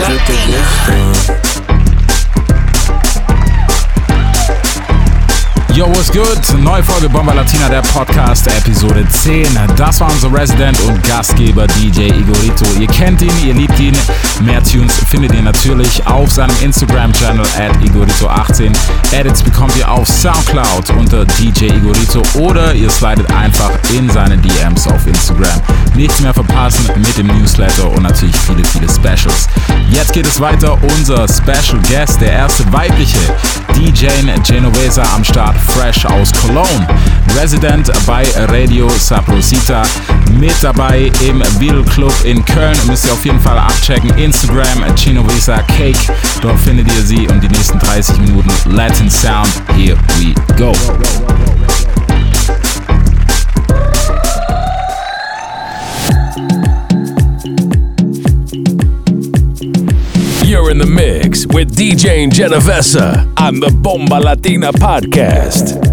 Eu 0.00 0.18
tô 0.18 0.32
gostando. 0.32 1.81
Yo, 5.74 5.86
what's 5.86 6.10
good? 6.10 6.38
Neue 6.62 6.82
Folge 6.82 7.08
Bomber 7.08 7.32
Latina, 7.32 7.66
der 7.66 7.80
Podcast, 7.80 8.46
Episode 8.46 9.08
10. 9.08 9.48
Das 9.74 10.00
war 10.00 10.10
unser 10.10 10.30
Resident 10.30 10.78
und 10.80 11.02
Gastgeber 11.02 11.66
DJ 11.66 12.08
Igorito. 12.08 12.66
Ihr 12.78 12.86
kennt 12.88 13.22
ihn, 13.22 13.32
ihr 13.42 13.54
liebt 13.54 13.80
ihn. 13.80 13.96
Mehr 14.42 14.62
Tunes 14.62 14.92
findet 15.08 15.32
ihr 15.32 15.40
natürlich 15.40 16.06
auf 16.06 16.30
seinem 16.30 16.54
Instagram-Channel 16.60 17.46
at 17.56 17.74
Igorito18. 17.78 18.76
Edits 19.12 19.42
bekommt 19.42 19.74
ihr 19.76 19.90
auf 19.90 20.06
Soundcloud 20.06 20.90
unter 20.90 21.24
DJ 21.24 21.68
Igorito 21.68 22.22
oder 22.38 22.74
ihr 22.74 22.90
slidet 22.90 23.32
einfach 23.32 23.70
in 23.96 24.10
seine 24.10 24.36
DMs 24.36 24.86
auf 24.88 25.06
Instagram. 25.06 25.58
Nichts 25.94 26.20
mehr 26.20 26.34
verpassen 26.34 26.84
mit 26.96 27.16
dem 27.16 27.28
Newsletter 27.28 27.90
und 27.90 28.02
natürlich 28.02 28.36
viele, 28.36 28.62
viele 28.62 28.88
Specials. 28.90 29.48
Jetzt 29.88 30.12
geht 30.12 30.26
es 30.26 30.38
weiter. 30.38 30.76
Unser 30.98 31.26
Special 31.28 31.80
Guest, 31.88 32.20
der 32.20 32.32
erste 32.32 32.70
weibliche 32.72 33.18
DJ 33.74 34.08
Genovesa 34.46 35.02
am 35.14 35.24
Start, 35.24 35.56
fresh 35.68 36.04
aus 36.06 36.32
Cologne. 36.32 36.86
Resident 37.40 37.90
bei 38.06 38.24
Radio 38.48 38.88
Saprosita. 38.88 39.82
Mit 40.38 40.54
dabei 40.62 41.10
im 41.26 41.42
Beatle 41.58 41.84
Club 41.84 42.14
in 42.24 42.44
Köln. 42.44 42.76
Müsst 42.86 43.06
ihr 43.06 43.12
auf 43.12 43.24
jeden 43.24 43.40
Fall 43.40 43.58
abchecken. 43.58 44.10
Instagram 44.18 44.84
Genovesa 44.94 45.62
Cake. 45.62 45.98
Dort 46.40 46.58
findet 46.60 46.88
ihr 46.88 47.02
sie 47.02 47.26
und 47.28 47.42
die 47.42 47.48
nächsten 47.48 47.78
30 47.78 48.18
Minuten 48.18 48.50
Latin 48.66 49.10
Sound. 49.10 49.50
Here 49.76 49.96
we 50.18 50.34
go. 50.56 50.72
You're 50.72 51.61
with 61.52 61.76
DJ 61.76 62.28
Genovesa 62.30 63.38
on 63.38 63.60
the 63.60 63.70
Bomba 63.70 64.14
Latina 64.14 64.72
podcast. 64.72 65.91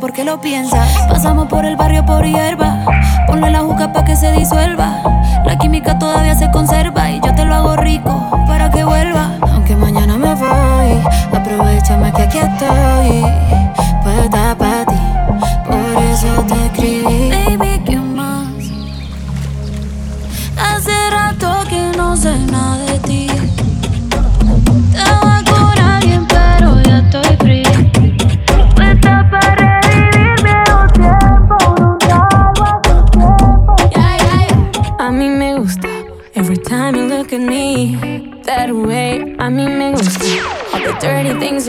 Cabeza 0.00 0.06
porque 0.06 0.24
lo 0.24 0.40
piensas. 0.40 0.88
Pasamos 1.08 1.48
por 1.48 1.64
el 1.64 1.76
barrio 1.76 2.04
por 2.04 2.24
hierba. 2.24 2.84
Ponle 3.26 3.50
la 3.50 3.60
juca 3.60 3.92
pa' 3.92 4.04
que 4.04 4.16
se 4.16 4.32
disuelva. 4.32 5.02
La 5.44 5.56
química 5.58 5.98
todavía 5.98 6.34
se 6.34 6.50
conserva 6.50 6.79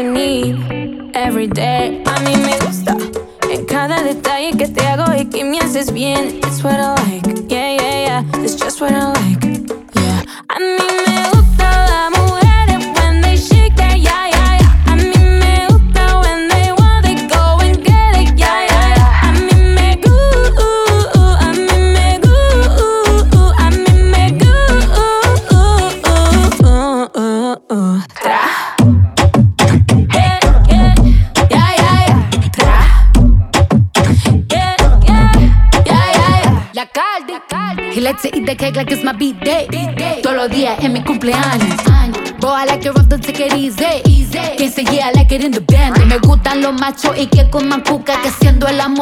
you 0.01 0.11
need 0.11 1.11
every 1.13 1.47
day, 1.47 2.01
a 2.05 2.19
mí 2.21 2.35
me 2.35 2.57
gusta. 2.65 2.97
En 3.51 3.65
cada 3.65 4.01
detalle 4.01 4.57
que 4.57 4.67
te 4.67 4.81
hago 4.87 5.13
y 5.13 5.25
que 5.25 5.43
me 5.43 5.59
haces 5.59 5.91
bien, 5.91 6.39
it's 6.43 6.63
what 6.63 6.79
I 6.79 7.00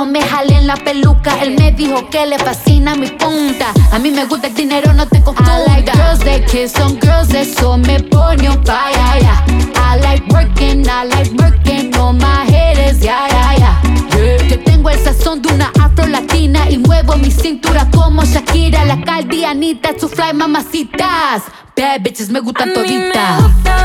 me 0.10 0.22
jalen 0.22 0.68
la 0.68 0.76
peluca. 0.76 1.40
Él 1.42 1.56
me 1.58 1.72
dijo 1.72 2.10
que 2.10 2.26
le 2.26 2.38
fascina 2.40 2.96
mi 2.96 3.08
punta. 3.08 3.74
A 3.92 4.00
mí 4.00 4.12
me 4.12 4.26
gusta 4.26 4.48
el 4.48 4.54
dinero, 4.54 4.94
no 4.94 5.08
te 5.08 5.22
confunda. 5.22 5.56
I 5.56 5.68
like 5.68 5.92
girls 5.92 6.20
that 6.20 6.46
kiss 6.50 6.76
on 6.80 7.00
girls, 7.00 7.34
eso 7.34 7.78
me 7.78 8.00
pone 8.00 8.48
fire. 8.66 9.20
Yeah. 9.22 9.46
I 9.76 10.00
like 10.02 10.26
working, 10.34 10.88
I 10.88 11.06
like 11.06 11.32
working 11.38 11.96
on 11.98 12.18
my 12.18 12.46
haters. 12.46 13.04
Yeah, 13.04 13.28
yeah, 13.30 13.58
yeah. 13.58 13.82
Yeah. 14.18 14.48
Yo 14.48 14.60
tengo 14.64 14.90
el 14.90 15.00
sazón 15.00 15.42
de 15.42 15.54
una 15.54 15.72
afro 15.82 16.08
latina 16.08 16.70
y 16.70 16.78
muevo 16.78 17.16
mi 17.18 17.32
cintura 17.32 17.88
como 17.92 18.24
Shakira, 18.24 18.86
la 18.86 19.02
caldianita, 19.02 19.90
su 20.00 20.10
fly 20.10 20.34
mamacitas. 20.34 21.44
Bad 21.76 22.02
bitches 22.02 22.30
me 22.30 22.40
gustan 22.42 22.74
toditas. 22.74 23.79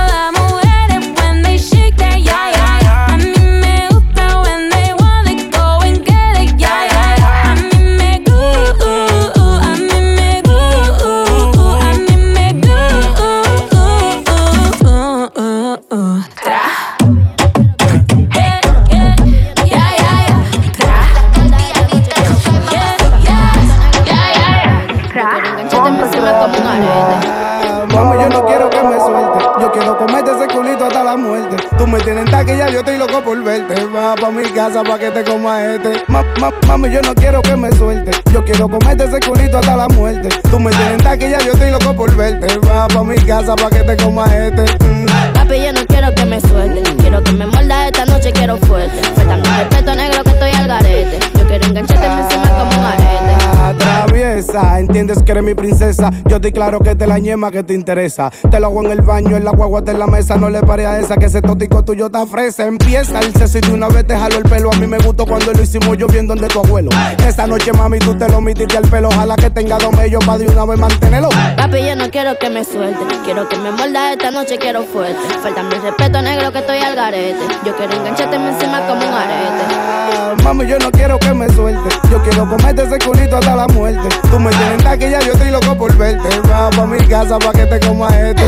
Entiendes 55.64 55.83
que 55.96 56.02
mi. 56.02 56.24
Yo 56.28 56.36
estoy 56.36 56.52
claro 56.52 56.80
que 56.80 56.94
te 56.94 57.06
la 57.06 57.18
ñema 57.18 57.50
que 57.50 57.62
te 57.62 57.74
interesa. 57.74 58.30
Te 58.50 58.60
lo 58.60 58.66
hago 58.66 58.84
en 58.84 58.90
el 58.90 59.02
baño, 59.02 59.36
en 59.36 59.44
la 59.44 59.50
guagua, 59.52 59.82
en 59.86 59.98
la 59.98 60.06
mesa. 60.06 60.36
No 60.36 60.50
le 60.50 60.60
pare 60.60 60.86
a 60.86 60.98
esa 60.98 61.16
que 61.16 61.26
ese 61.26 61.42
tótico 61.42 61.84
tuyo 61.84 62.06
está 62.06 62.26
fresa. 62.26 62.66
Empieza 62.66 63.20
el 63.20 63.32
sexo 63.34 63.58
y 63.58 63.60
de 63.60 63.72
una 63.72 63.88
vez 63.88 64.06
te 64.06 64.16
jalo 64.16 64.38
el 64.38 64.44
pelo. 64.44 64.70
A 64.72 64.76
mí 64.76 64.86
me 64.86 64.98
gustó 64.98 65.26
cuando 65.26 65.52
lo 65.52 65.62
hicimos 65.62 65.96
yo 65.96 66.06
bien 66.06 66.26
donde 66.26 66.48
tu 66.48 66.60
abuelo. 66.60 66.90
Esta 67.26 67.46
noche, 67.46 67.72
mami, 67.72 67.98
tú 67.98 68.16
te 68.16 68.28
lo 68.28 68.40
metiste 68.40 68.76
al 68.76 68.88
pelo. 68.88 69.08
Ojalá 69.08 69.36
que 69.36 69.50
tenga 69.50 69.78
dos 69.78 69.92
mellos 69.96 70.24
para 70.24 70.38
de 70.38 70.48
una 70.48 70.64
vez 70.64 70.78
mantenerlo. 70.78 71.28
Papi, 71.56 71.84
yo 71.84 71.96
no 71.96 72.10
quiero 72.10 72.38
que 72.38 72.50
me 72.50 72.64
suelte. 72.64 73.00
Quiero 73.24 73.48
que 73.48 73.56
me 73.58 73.70
muerda 73.70 74.12
esta 74.12 74.30
noche, 74.30 74.58
quiero 74.58 74.82
fuerte. 74.84 75.18
Faltando 75.42 75.76
el 75.76 75.82
respeto 75.82 76.22
negro 76.22 76.52
que 76.52 76.58
estoy 76.58 76.78
al 76.78 76.94
garete. 76.94 77.38
Yo 77.64 77.76
quiero 77.76 77.92
engancharte 77.92 78.36
encima 78.36 78.86
como 78.86 79.06
un 79.06 79.14
arete. 79.14 80.42
Mami, 80.42 80.66
yo 80.66 80.78
no 80.78 80.90
quiero 80.90 81.18
que 81.18 81.32
me 81.32 81.48
suelte. 81.50 81.88
Yo 82.10 82.22
quiero 82.22 82.48
comerte 82.48 82.82
ese 82.82 82.98
culito 82.98 83.36
hasta 83.36 83.56
la 83.56 83.66
muerte. 83.68 84.08
Tú 84.30 84.38
me 84.38 84.50
tienes 84.50 84.82
taquilla, 84.82 85.20
yo 85.20 85.32
estoy 85.32 85.50
loco 85.50 85.76
por 85.84 85.96
verte. 85.98 86.28
Va 86.50 86.70
pa' 86.70 86.86
mi 86.86 86.98
casa 87.06 87.38
pa' 87.38 87.52
que 87.52 87.66
te 87.66 87.78
coma 87.86 88.08
este. 88.08 88.42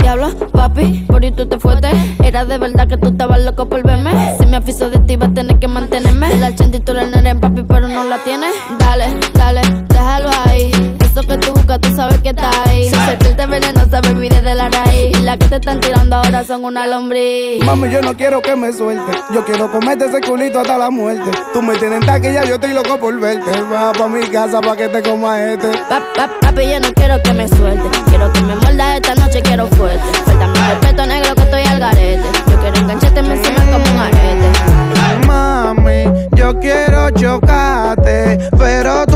Diablo, 0.00 0.30
papi, 0.52 1.04
por 1.06 1.22
ahí 1.22 1.30
tú 1.30 1.46
te 1.46 1.58
fuiste. 1.58 1.88
Era 2.22 2.44
de 2.46 2.56
verdad 2.56 2.88
que 2.88 2.96
tú 2.96 3.08
estabas 3.08 3.40
loco 3.42 3.68
por 3.68 3.82
verme. 3.82 4.12
Si 4.38 4.46
me 4.46 4.56
afiso 4.56 4.88
de 4.88 4.98
ti, 5.00 5.16
vas 5.16 5.28
a 5.30 5.34
tener 5.34 5.58
que 5.58 5.68
mantenerme. 5.68 6.34
La 6.36 6.54
chantitura 6.54 7.02
el 7.02 7.10
nene, 7.10 7.36
papi, 7.36 7.64
pero 7.64 7.86
no 7.88 8.04
la 8.04 8.18
tienes. 8.24 8.54
Dale, 8.78 9.06
dale, 9.34 9.60
déjalo 9.88 10.30
ahí. 10.46 10.93
Eso 11.16 11.22
que 11.28 11.38
tú 11.38 11.52
buscas, 11.52 11.80
tú 11.80 11.94
sabes 11.94 12.18
que 12.22 12.30
está 12.30 12.50
ahí. 12.66 12.88
Si 12.88 12.94
se 12.96 13.16
pierde 13.18 13.46
venenosa, 13.46 14.00
baby, 14.00 14.28
desde 14.28 14.52
la 14.56 14.68
raíz. 14.68 15.16
Y 15.16 15.22
las 15.22 15.36
que 15.38 15.46
te 15.46 15.54
están 15.56 15.78
tirando 15.80 16.16
ahora 16.16 16.42
son 16.42 16.64
una 16.64 16.88
lombriz. 16.88 17.62
Mami, 17.64 17.88
yo 17.88 18.02
no 18.02 18.16
quiero 18.16 18.42
que 18.42 18.56
me 18.56 18.72
suelte. 18.72 19.12
Yo 19.32 19.44
quiero 19.44 19.70
comerte 19.70 20.06
ese 20.06 20.20
culito 20.20 20.58
hasta 20.58 20.76
la 20.76 20.90
muerte. 20.90 21.30
Tú 21.52 21.62
me 21.62 21.76
tienes 21.76 22.04
taquilla, 22.04 22.44
yo 22.44 22.54
estoy 22.56 22.72
loco 22.72 22.98
por 22.98 23.18
verte. 23.20 23.48
Va 23.72 23.92
pa' 23.92 24.08
mi 24.08 24.26
casa 24.26 24.60
pa' 24.60 24.76
que 24.76 24.88
te 24.88 25.02
coma 25.02 25.40
este. 25.40 25.68
Pa- 25.88 26.02
pa- 26.16 26.30
Papi, 26.40 26.62
yo 26.68 26.80
no 26.80 26.92
quiero 26.94 27.22
que 27.22 27.32
me 27.32 27.46
suelte. 27.48 27.88
Quiero 28.08 28.32
que 28.32 28.40
me 28.40 28.56
muerda 28.56 28.96
esta 28.96 29.14
noche, 29.14 29.40
quiero 29.42 29.68
fuerte. 29.68 30.02
Faltando 30.24 30.58
el 30.58 30.66
respeto 30.66 31.06
negro 31.06 31.34
que 31.36 31.42
estoy 31.42 31.62
al 31.62 31.78
garete. 31.78 32.22
Yo 32.50 32.58
quiero 32.60 32.76
engancharte 32.78 33.20
encima 33.20 33.64
como 33.66 33.84
un 33.92 33.98
arete. 34.00 35.26
Mami, 35.28 36.04
yo 36.34 36.58
quiero 36.58 37.10
chocarte, 37.10 38.38
pero 38.58 39.06
tú 39.06 39.13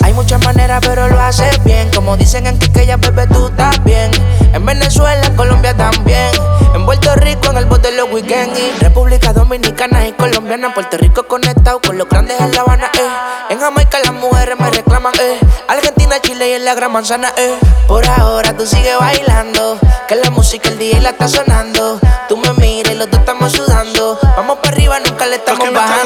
Hay 0.00 0.12
muchas 0.14 0.44
maneras, 0.44 0.80
pero 0.84 1.08
lo 1.08 1.20
haces 1.20 1.62
bien. 1.62 1.88
Como 1.94 2.16
dicen 2.16 2.44
en 2.48 2.58
ya 2.58 2.96
bebé, 2.96 3.28
tú 3.28 3.46
estás 3.46 3.84
bien. 3.84 4.10
En 4.52 4.66
Venezuela, 4.66 5.24
en 5.24 5.36
Colombia 5.36 5.72
también. 5.76 6.32
En 6.74 6.84
Puerto 6.84 7.14
Rico, 7.14 7.50
en 7.50 7.58
el 7.58 7.66
bote 7.66 7.92
los 7.92 8.10
weekends. 8.10 8.58
República 8.80 9.32
Dominicana 9.32 10.08
y 10.08 10.12
Colombiana. 10.14 10.74
Puerto 10.74 10.96
Rico 10.96 11.28
conectado 11.28 11.80
con 11.80 11.96
los 11.96 12.08
grandes 12.08 12.40
en 12.40 12.50
La 12.52 12.62
Habana, 12.62 12.90
eh. 12.98 13.50
En 13.50 13.60
Jamaica 13.60 14.00
las 14.00 14.12
mujeres 14.12 14.58
me 14.58 14.70
reclaman, 14.70 15.12
eh. 15.20 15.38
Argentina, 15.68 16.16
Chile 16.20 16.50
y 16.50 16.52
en 16.54 16.64
la 16.64 16.74
Gran 16.74 16.90
Manzana, 16.90 17.32
eh. 17.36 17.56
Por 17.86 18.04
ahora 18.08 18.56
tú 18.56 18.66
sigues 18.66 18.98
bailando. 18.98 19.78
Que 20.08 20.16
la 20.16 20.30
música 20.30 20.68
el 20.68 20.78
día 20.78 21.00
la 21.00 21.10
está 21.10 21.28
sonando. 21.28 22.00
Tú 22.28 22.36
me 22.36 22.52
miras 22.54 22.92
y 22.92 22.96
los 22.96 23.08
dos 23.08 23.20
estamos 23.20 23.52
sudando. 23.52 24.18
Vamos 24.36 24.58
para 24.58 24.74
arriba, 24.74 24.98
nunca 24.98 25.26
le 25.26 25.36
estamos 25.36 25.72
bajando. 25.72 26.03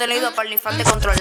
Contenido 0.00 0.34
para 0.34 0.48
el 0.48 0.54
infante 0.54 0.82
controlar. 0.84 1.19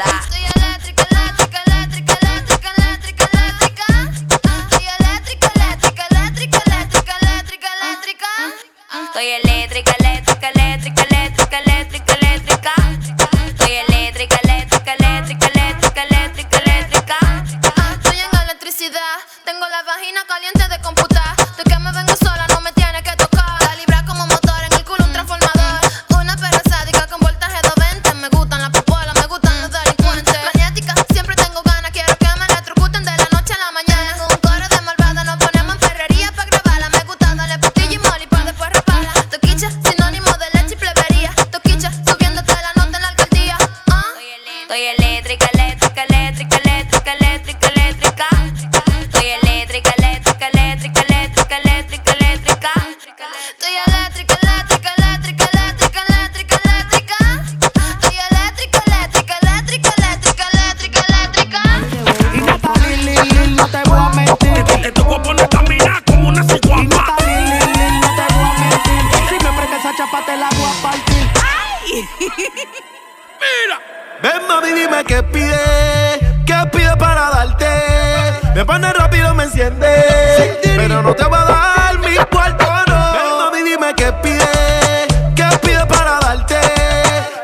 Me 78.70 78.76
pone 78.76 78.94
rápido, 78.94 79.34
me 79.34 79.46
enciende, 79.46 80.60
pero 80.62 81.02
no 81.02 81.16
te 81.16 81.26
voy 81.26 81.40
a 81.40 81.44
dar 81.44 81.98
mi 81.98 82.16
cuarto, 82.16 82.66
no. 82.86 83.14
Ven 83.14 83.38
mami, 83.40 83.64
dime 83.64 83.96
qué 83.96 84.14
pide, 84.22 85.08
qué 85.36 85.58
pide 85.58 85.84
para 85.88 86.20
darte. 86.20 86.62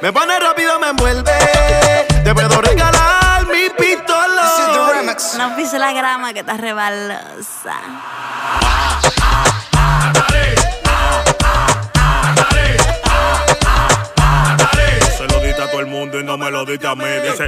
Me 0.04 0.14
pone 0.14 0.40
rápido, 0.40 0.80
me 0.80 0.90
envuelve, 0.90 1.32
te 2.24 2.32
puedo 2.32 2.62
regalar 2.62 3.48
mi 3.48 3.72
pistola. 3.76 5.16
No 5.40 5.56
pise 5.56 5.80
la 5.80 5.94
grama 5.94 6.32
que 6.32 6.42
está 6.42 6.58
rebalosa. 6.58 7.74
Se 15.18 15.24
lo 15.24 15.40
diste 15.40 15.64
a 15.64 15.72
todo 15.72 15.80
el 15.80 15.88
mundo 15.88 16.20
y 16.20 16.24
no 16.24 16.38
me 16.38 16.52
lo 16.52 16.66
diste 16.66 16.86
a 16.86 16.94
mí. 16.94 17.04
Dice. 17.24 17.48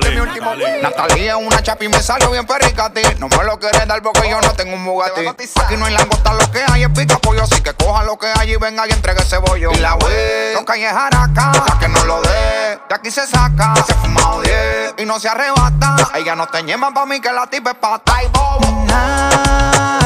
último. 0.31 0.55
Natalia 0.81 1.37
es 1.37 1.45
una 1.45 1.61
chapa 1.61 1.83
y 1.83 1.89
me 1.89 2.01
salió 2.01 2.31
bien 2.31 2.45
perrica 2.45 2.85
a 2.85 2.93
ti. 2.93 3.01
No 3.19 3.27
me 3.27 3.43
lo 3.43 3.59
quieres 3.59 3.87
dar 3.87 4.01
porque 4.01 4.29
yo 4.29 4.39
no 4.41 4.51
tengo 4.53 4.75
un 4.75 4.85
Bugatti. 4.85 5.25
Aquí 5.27 5.77
no 5.77 5.85
hay 5.85 5.93
langosta, 5.93 6.33
lo 6.33 6.51
que 6.51 6.63
hay 6.67 6.83
es 6.83 6.89
pica 6.89 7.17
pollo. 7.19 7.43
Así 7.43 7.61
que 7.61 7.73
coja 7.73 8.03
lo 8.03 8.17
que 8.17 8.27
hay 8.35 8.53
y 8.53 8.55
venga 8.57 8.87
y 8.87 8.91
entregue 8.91 9.21
ese 9.21 9.37
bollo. 9.37 9.71
Y 9.71 9.77
la 9.77 9.95
wey, 9.95 10.55
toca 10.55 10.77
y 10.77 10.83
es 10.83 10.91
jaraca. 10.91 11.51
La 11.67 11.79
que 11.79 11.87
no 11.87 12.03
lo 12.05 12.21
dé, 12.21 12.79
de 12.89 12.95
aquí 12.95 13.11
se 13.11 13.25
saca. 13.27 13.73
Se 13.85 13.93
fuma 13.95 14.41
10 14.43 14.95
y 14.97 15.05
no 15.05 15.19
se 15.19 15.29
arrebata. 15.29 15.95
Ella 16.15 16.35
no 16.35 16.47
te 16.47 16.63
ñema 16.63 16.93
pa' 16.93 17.05
mí 17.05 17.19
que 17.19 17.31
la 17.31 17.47
tipa 17.47 17.71
es 17.71 17.77
pata 17.77 18.23
y 18.23 18.27
bobo. 18.27 20.00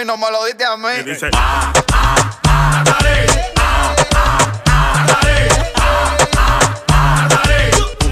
mami, 0.00 0.06
no 0.06 0.16
me 0.16 0.30
lo 0.30 0.44
diste 0.44 0.64
a 0.64 0.76
mí. 0.76 0.88
Y 1.00 1.02
dice, 1.04 1.30
ah, 1.34 1.72
ah, 1.92 2.32
ah, 2.44 2.82
dale, 2.84 3.26
ah, 3.58 3.94
ah, 4.14 4.48
ah, 4.66 5.06
ah, 5.76 6.18
ah, 6.88 7.28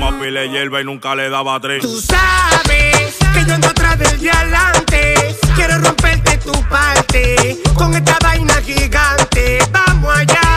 ah, 0.01 0.47
hierba 0.51 0.80
y 0.80 0.84
nunca 0.84 1.14
le 1.14 1.28
daba 1.28 1.61
tres. 1.61 1.82
Tú 1.82 2.01
sabes 2.01 3.16
que 3.34 3.45
yo 3.47 3.55
ando 3.55 3.68
atrás 3.68 3.99
del 3.99 4.18
de 4.20 4.30
adelante. 4.30 5.36
Quiero 5.55 5.78
romperte 5.78 6.39
tu 6.39 6.53
parte 6.68 7.59
con 7.74 7.95
esta 7.95 8.18
vaina 8.22 8.55
gigante. 8.62 9.59
Vamos 9.72 10.16
allá. 10.16 10.47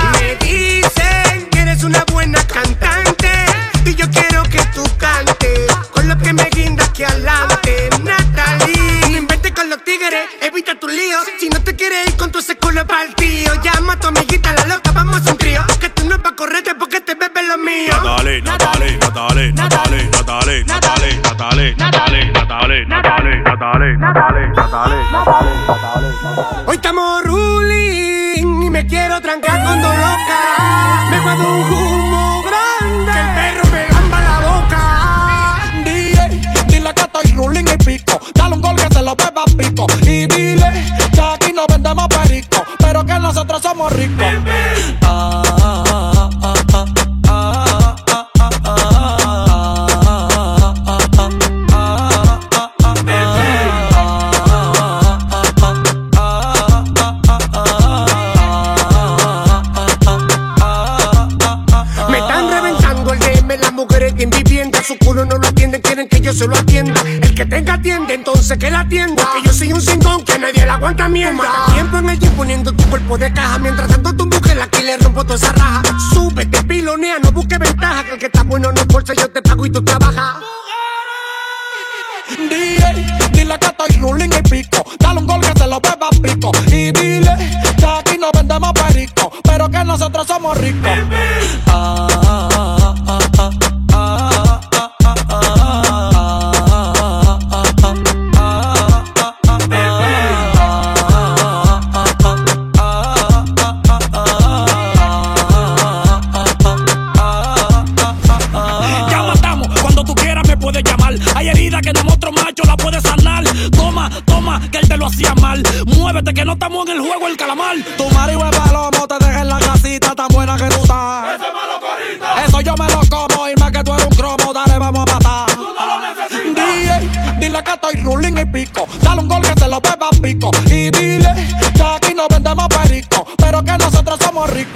los 129.71 129.81
bebas 129.81 130.19
pico. 130.19 130.51
Y 130.65 130.91
dile 130.91 131.33
que 131.73 131.81
aquí 131.81 132.13
no 132.13 132.27
vendemos 132.27 132.67
perico, 132.67 133.25
pero 133.37 133.63
que 133.63 133.77
nosotros 133.77 134.19
somos 134.21 134.49
ricos. 134.49 134.70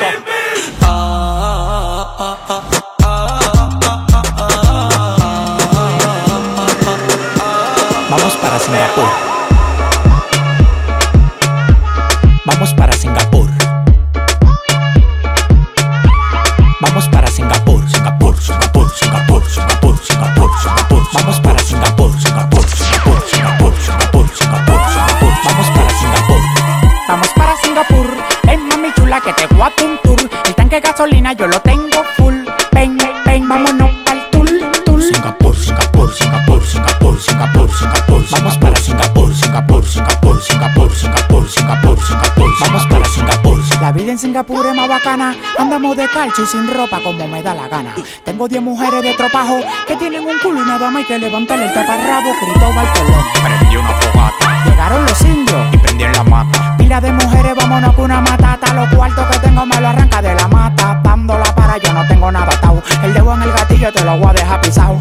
Andamos 45.15 45.95
de 45.95 46.09
calcio 46.09 46.43
y 46.43 46.47
sin 46.47 46.67
ropa 46.67 46.99
como 47.01 47.25
me 47.25 47.41
da 47.41 47.53
la 47.53 47.69
gana. 47.69 47.95
Tengo 48.25 48.49
10 48.49 48.61
mujeres 48.61 49.01
de 49.01 49.13
tropajo 49.13 49.61
que 49.87 49.95
tienen 49.95 50.25
un 50.25 50.37
culo 50.39 50.61
y 50.61 50.65
nada 50.65 50.91
más 50.91 50.97
hay 50.97 51.05
que 51.05 51.17
levantarle 51.17 51.67
el 51.67 51.73
taparrabo. 51.73 52.31
Cristóbal 52.37 52.87
Colón. 52.91 53.25
Prendí 53.41 53.77
una 53.77 53.91
fogata. 53.91 54.65
Llegaron 54.65 55.05
los 55.05 55.21
indios. 55.21 55.73
Y 55.73 55.77
prendí 55.77 56.03
en 56.03 56.11
la 56.11 56.23
mata. 56.25 56.75
Mira 56.77 56.99
de 56.99 57.13
mujeres, 57.13 57.55
vámonos 57.55 57.95
con 57.95 58.05
una 58.05 58.19
matata. 58.19 58.73
Los 58.73 58.89
cuartos 58.93 59.25
que 59.27 59.39
tengo 59.39 59.65
me 59.65 59.79
lo 59.79 59.87
arranca 59.87 60.21
de 60.21 60.35
la 60.35 60.47
mata. 60.49 60.99
Dándola 61.01 61.55
para 61.55 61.77
yo 61.77 61.93
no 61.93 62.05
tengo 62.07 62.29
nada 62.29 62.51
atado. 62.51 62.83
El 63.01 63.13
dedo 63.13 63.33
en 63.35 63.43
el 63.43 63.51
gatillo 63.53 63.93
te 63.93 64.03
lo 64.03 64.17
voy 64.17 64.31
a 64.31 64.33
dejar 64.33 64.59
pisado. 64.59 64.99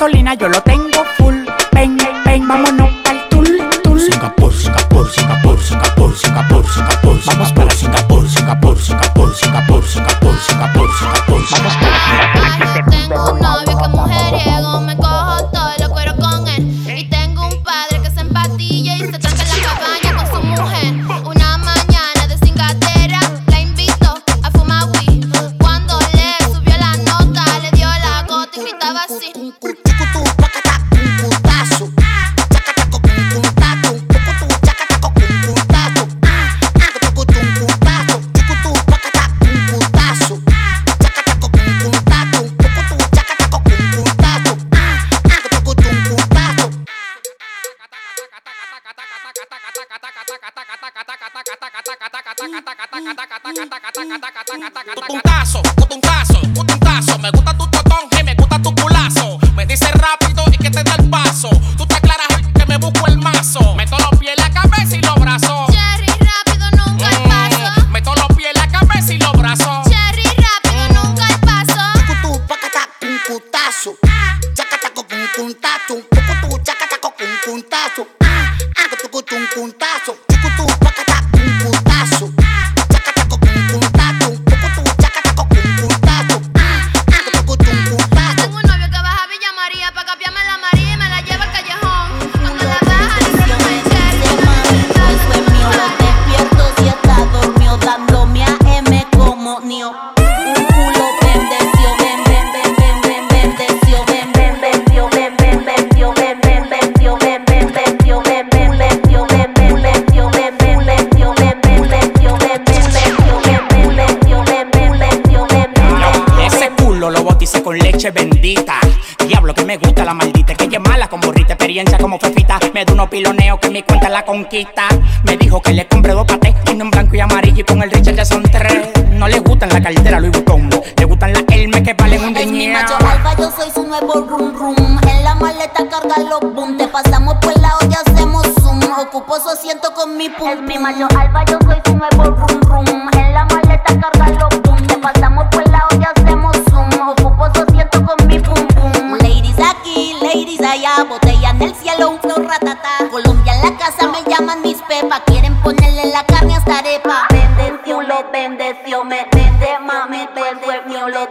gasolina, 0.00 0.32
yo 0.32 0.48
lo 0.48 0.62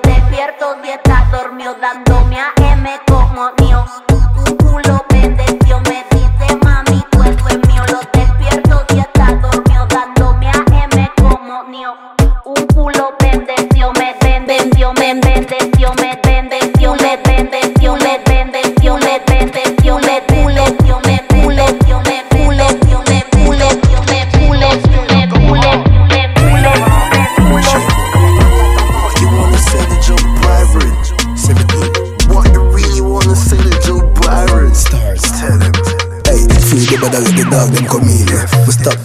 despierto, 0.10 0.76
dieta 0.82 1.28
dormió 1.32 1.76
dándome 1.76 2.38
a 2.40 2.52
M 2.58 2.90
como 3.08 3.52
news. 3.62 4.09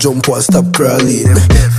Jump 0.05 0.29
or 0.29 0.39
stop 0.43 0.67
crawling. 0.75 1.25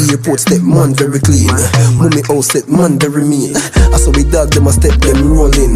Airport 0.10 0.40
step 0.40 0.62
man 0.64 0.96
very 0.96 1.20
clean. 1.20 1.46
Money 1.94 2.24
house 2.26 2.32
oh, 2.32 2.42
set 2.42 2.68
man 2.68 2.98
very 2.98 3.24
mean. 3.24 3.54
Saw 4.06 4.14
we 4.14 4.22
dog 4.30 4.54
them 4.54 4.68
a 4.68 4.72
step 4.72 5.02
them 5.02 5.34
rolling. 5.34 5.74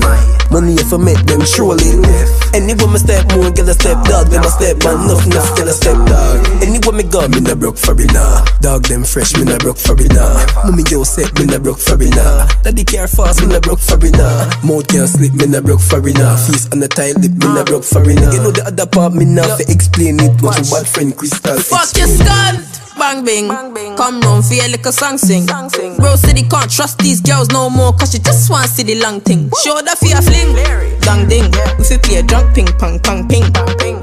Money 0.53 0.77
if 0.77 0.93
I 0.93 0.97
make 1.01 1.17
them 1.25 1.41
strolling. 1.41 2.05
Anywhere 2.53 2.85
me 2.93 3.01
step 3.01 3.25
more 3.33 3.49
get 3.49 3.65
a 3.65 3.73
step 3.73 3.97
dog 4.05 4.29
them 4.29 4.45
a 4.45 4.49
step 4.53 4.77
man 4.85 5.01
enough 5.01 5.25
enough 5.25 5.49
get 5.57 5.65
a 5.65 5.73
step 5.73 5.97
dog. 6.05 6.37
Anywhere 6.61 6.93
me 6.93 7.09
go 7.09 7.25
me 7.25 7.41
not 7.41 7.57
broke 7.57 7.77
for 7.81 7.97
it 7.97 8.13
nah. 8.13 8.45
Dog 8.61 8.85
them 8.85 9.01
fresh 9.03 9.33
me 9.33 9.49
not 9.49 9.65
broke 9.65 9.81
for 9.81 9.97
it 9.97 10.13
nah. 10.13 10.45
Mommy 10.61 10.85
yo 10.93 11.01
set 11.01 11.33
me 11.41 11.49
not 11.49 11.63
broke 11.65 11.81
for 11.81 11.97
it 11.97 12.13
nah. 12.13 12.45
Daddy 12.61 12.85
care 12.85 13.07
fast 13.09 13.41
me 13.41 13.49
not 13.49 13.63
broke 13.65 13.81
for 13.81 13.97
it 13.97 14.13
nah. 14.13 14.45
Mouth 14.61 14.85
can't 14.85 15.09
slip 15.09 15.33
me 15.33 15.49
not 15.49 15.65
broke 15.65 15.81
for 15.81 15.97
it 15.97 16.13
nah. 16.13 16.37
Feast 16.37 16.69
on 16.69 16.85
the 16.85 16.87
tight 16.87 17.17
lip 17.17 17.33
me 17.33 17.49
not 17.49 17.65
broke 17.65 17.83
for 17.83 18.05
it 18.05 18.13
nah. 18.13 18.29
You 18.29 18.45
know 18.45 18.53
the 18.53 18.61
other 18.61 18.85
part 18.85 19.17
me 19.17 19.25
not 19.25 19.57
fi 19.57 19.65
explain 19.73 20.21
it. 20.21 20.37
What 20.45 20.53
your 20.61 20.69
bad 20.69 20.85
friend 20.85 21.17
Crystal 21.17 21.57
Fuck 21.57 21.97
your 21.97 22.05
skunt. 22.05 22.88
Bang 22.99 23.23
bing. 23.23 23.47
Come 23.95 24.19
round 24.21 24.45
for 24.45 24.53
your 24.53 24.67
little 24.67 24.91
song 24.91 25.17
sing. 25.17 25.45
Bro 25.45 26.15
city 26.17 26.43
can't 26.43 26.69
trust 26.69 26.97
these 26.99 27.21
girls 27.21 27.47
no 27.49 27.69
more 27.69 27.93
cause 27.93 28.11
she 28.11 28.19
just 28.19 28.49
want 28.49 28.69
see 28.69 28.83
the 28.83 28.95
long 28.95 29.21
thing. 29.21 29.49
Show 29.63 29.79
the 29.81 29.95
fear 29.95 30.21
fling. 30.21 30.53
Dang 31.01 31.27
ding. 31.27 31.49
We 31.77 31.85
fi 31.85 31.97
play 31.97 32.21
drunk 32.21 32.53
ping 32.53 32.67
pong 32.77 32.99
pong 32.99 33.27
ping. 33.29 33.47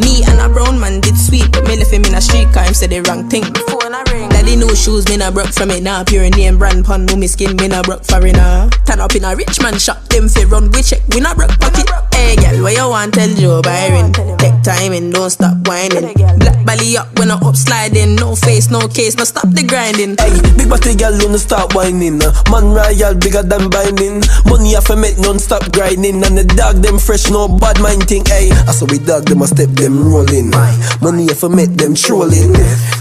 Me 0.01 0.25
and 0.25 0.41
a 0.41 0.49
brown 0.49 0.81
man 0.81 1.01
did 1.01 1.17
sweet 1.17 1.53
but 1.53 1.69
me 1.69 1.77
left 1.77 1.93
him 1.93 2.05
in 2.05 2.15
a 2.15 2.21
street 2.21 2.49
car 2.53 2.65
him 2.65 2.75
say 2.75 2.87
the 2.87 3.03
wrong 3.03 3.29
thing. 3.29 3.45
Daddy 4.31 4.57
no 4.57 4.73
shoes 4.75 5.07
me 5.09 5.19
nah 5.19 5.31
broke 5.31 5.53
from 5.53 5.71
it 5.71 5.83
now. 5.83 6.03
Pure 6.03 6.31
name 6.31 6.59
brand 6.59 6.85
pun 6.85 7.05
no 7.05 7.17
me 7.17 7.27
skin 7.27 7.55
me 7.57 7.69
nah 7.69 7.83
broke 7.83 8.05
for 8.05 8.21
now. 8.21 8.71
Turn 8.87 9.01
up 9.01 9.15
in 9.15 9.25
a 9.25 9.37
rich 9.37 9.61
man 9.61 9.79
shop 9.79 10.03
them 10.09 10.29
fi 10.29 10.45
run 10.45 10.71
we 10.73 10.83
check 10.83 11.03
we 11.13 11.21
nah 11.21 11.35
broke 11.35 11.53
pocket. 11.61 11.85
Hey 12.15 12.37
girl 12.37 12.65
where 12.65 12.73
you 12.73 12.89
want 12.89 13.13
tell 13.15 13.29
Joe 13.37 13.61
Byron. 13.61 14.13
Take 14.39 14.63
time 14.63 14.93
and 14.93 15.13
don't 15.13 15.31
stop 15.31 15.69
whining. 15.69 16.15
Black 16.41 16.65
belly 16.65 16.97
up 16.97 17.19
when 17.19 17.31
I 17.31 17.37
up 17.37 17.57
sliding. 17.57 18.17
No 18.17 18.35
face 18.35 18.71
no 18.71 18.86
case 18.89 19.17
no 19.17 19.25
stop 19.25 19.49
the 19.51 19.63
grinding. 19.63 20.17
Hey, 20.19 20.37
big 20.57 20.69
body 20.69 20.95
girl 20.95 21.15
wanna 21.23 21.39
start 21.39 21.75
whining. 21.75 22.19
Man 22.51 22.73
royal 22.73 23.15
bigger 23.15 23.43
than 23.43 23.71
binding. 23.71 24.23
Money 24.47 24.75
have 24.75 24.87
to 24.91 24.97
make 24.97 25.19
non-stop 25.19 25.73
grinding. 25.73 26.23
And 26.25 26.37
the 26.39 26.45
dog 26.45 26.83
them 26.83 26.99
fresh, 26.99 27.31
no 27.31 27.49
bad 27.49 27.81
mind 27.81 28.09
thing. 28.09 28.25
Hey, 28.27 28.51
I 28.67 28.73
saw 28.73 28.87
we 28.87 28.99
dog 28.99 29.27
them 29.27 29.43
a 29.43 29.47
step 29.47 29.71
them 29.77 30.09
rolling. 30.09 30.51
Money 31.01 31.27
have 31.29 31.41
to 31.41 31.49
make 31.49 31.75
them 31.77 31.95
trolling. 31.95 32.55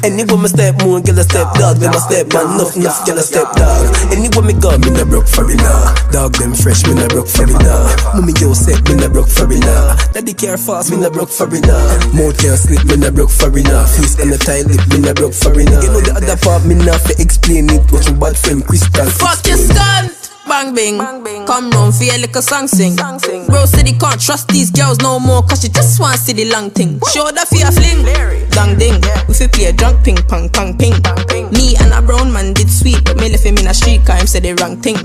Anywhere 0.05 0.37
me 0.37 0.49
step 0.49 0.81
more, 0.83 1.01
get 1.01 1.17
a 1.17 1.23
step 1.23 1.49
dog. 1.57 1.77
Them 1.77 1.93
a 1.93 1.99
step 1.99 2.31
man, 2.33 2.55
enough 2.55 2.75
enough 2.77 3.05
get 3.05 3.17
a 3.17 3.23
step 3.25 3.49
dog. 3.57 3.89
Anywhere 4.13 4.45
me 4.45 4.53
go, 4.53 4.77
me 4.77 4.91
not 4.93 5.09
broke 5.09 5.27
for 5.27 5.47
nah. 5.49 5.95
Dog 6.11 6.37
them 6.37 6.53
fresh, 6.53 6.85
me 6.85 6.93
not 6.93 7.09
broke 7.09 7.27
for 7.27 7.47
nah. 7.47 7.89
Mommy 8.13 8.33
yo 8.37 8.53
set, 8.53 8.79
me 8.87 8.95
not 8.95 9.11
broke 9.11 9.29
for 9.29 9.49
nah. 9.49 9.97
Daddy 10.13 10.33
care 10.33 10.57
fast, 10.57 10.91
me 10.91 10.97
not 10.97 11.13
broke 11.13 11.33
for 11.33 11.49
nah. 11.49 11.81
Mouth 12.13 12.37
can't 12.37 12.59
slip, 12.59 12.85
me 12.85 12.97
not 12.97 13.15
broke 13.15 13.31
for 13.33 13.49
nah. 13.49 13.85
Feast 13.89 14.21
on 14.21 14.29
the 14.29 14.37
tight 14.37 14.69
lip, 14.69 14.81
me 14.93 15.01
not 15.01 15.15
broke 15.15 15.33
for 15.33 15.55
nah. 15.55 15.74
You 15.81 15.91
know 15.91 16.01
the 16.01 16.13
other 16.15 16.37
part, 16.37 16.65
me 16.65 16.75
not 16.75 17.01
fi 17.01 17.13
explain 17.19 17.69
it. 17.69 17.91
What 17.91 18.05
your 18.07 18.15
bad 18.15 18.37
friend 18.37 18.65
Crystal 18.65 19.05
Fuck 19.05 19.45
your 19.47 19.57
stunt. 19.57 20.24
Bang 20.47 20.73
bing. 20.73 20.97
Come 21.45 21.69
round 21.71 21.95
for 21.95 22.03
your 22.03 22.17
little 22.17 22.41
song 22.41 22.67
sing. 22.67 22.95
Bro 22.95 23.65
city 23.65 23.97
can't 23.97 24.21
trust 24.21 24.47
these 24.49 24.71
girls 24.71 24.99
no 24.99 25.19
more 25.19 25.41
cause 25.43 25.61
she 25.61 25.69
just 25.69 25.99
want 25.99 26.19
see 26.19 26.33
the 26.33 26.45
long 26.45 26.69
thing. 26.69 26.99
Show 27.11 27.25
the 27.31 27.45
fear 27.49 27.71
fling. 27.71 28.05
Dang 28.51 28.77
ding. 28.77 29.01
We 29.27 29.33
fi 29.33 29.47
play 29.47 29.71
drunk 29.71 30.03
ping 30.05 30.17
pong 30.27 30.49
pong 30.49 30.77
ping. 30.77 30.93
Me 31.51 31.75
and 31.81 31.93
a 31.93 32.01
brown 32.01 32.31
man 32.31 32.53
did 32.53 32.69
sweet 32.69 33.03
but 33.05 33.17
me 33.17 33.29
left 33.29 33.43
him 33.43 33.57
in 33.57 33.67
a 33.67 33.73
street 33.73 34.05
car 34.05 34.17
him 34.17 34.27
say 34.27 34.39
the 34.39 34.53
wrong 34.61 34.77
thing. 34.77 34.97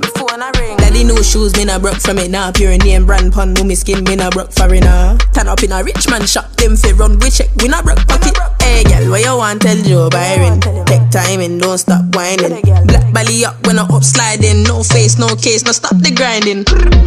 Daddy 0.78 1.05
no 1.05 1.16
shoes 1.22 1.57
me 1.57 1.64
nah 1.64 1.78
broke 1.78 2.01
from 2.01 2.18
it 2.18 2.30
now. 2.30 2.53
Pure 2.53 2.78
name 2.78 3.07
brand 3.07 3.32
pun 3.32 3.55
no 3.55 3.64
me 3.64 3.74
skin 3.74 4.05
me 4.05 4.16
nah 4.16 4.30
broke 4.30 4.53
for 4.53 4.72
it 4.74 4.80
now. 4.84 5.16
Turn 5.32 5.49
up 5.49 5.62
in 5.62 5.72
a 5.72 5.82
rich 5.82 6.09
man 6.09 6.26
shop 6.26 6.53
them 6.57 6.76
fi 6.76 6.93
run 6.93 7.18
we 7.18 7.30
check 7.30 7.49
we 7.62 7.68
nah 7.68 7.82
broke 7.82 8.07
pocket. 8.07 8.36
Hey 8.61 8.84
girl 8.84 9.11
where 9.11 9.20
you 9.20 9.36
want 9.36 9.62
tell 9.62 9.76
Joe 9.82 10.11
Byron. 10.11 10.61
Take 10.86 11.09
time 11.11 11.41
and 11.41 11.61
don't 11.61 11.78
stop 11.78 12.05
whining. 12.14 12.61
Black 12.86 13.12
belly 13.12 13.45
up 13.45 13.66
when 13.66 13.78
I 13.78 13.82
up 13.82 14.05
sliding. 14.05 14.62
No 14.64 14.82
face 14.82 15.18
no 15.18 15.28
case 15.37 15.64
no 15.64 15.72
stop 15.72 15.97
the 16.03 16.11
grinding. 16.11 16.64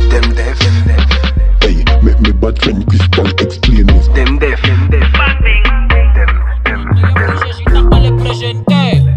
Them 0.09 0.33
deaf. 0.33 0.59
Hey, 1.61 1.83
make 2.01 2.19
me 2.21 2.31
bad 2.31 2.61
friend 2.61 2.85
Crystal 2.87 3.27
explain 3.27 3.87
this. 3.87 4.07
Them 4.09 4.39
deaf. 4.39 4.59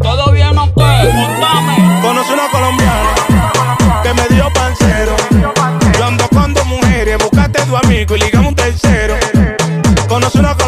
Todo 0.03 0.33
bien, 0.33 0.57
aunque 0.57 0.83
montame. 0.83 2.01
Conocí 2.03 2.33
una 2.33 2.49
colombiana 2.51 3.15
que 4.03 4.15
me 4.15 4.29
dio 4.29 4.49
pancero. 4.53 5.17
Yo 5.99 6.05
ando 6.05 6.29
con 6.29 6.55
dos 6.55 6.67
mujeres, 6.67 7.19
búscate 7.19 7.63
tu 7.63 7.77
amigo 7.77 8.17
y 8.17 8.21
ligamos 8.21 8.49
un 8.51 8.55
tercero. 8.55 9.17
Conocí 10.09 10.39
una 10.39 10.55
colombiana 10.55 10.66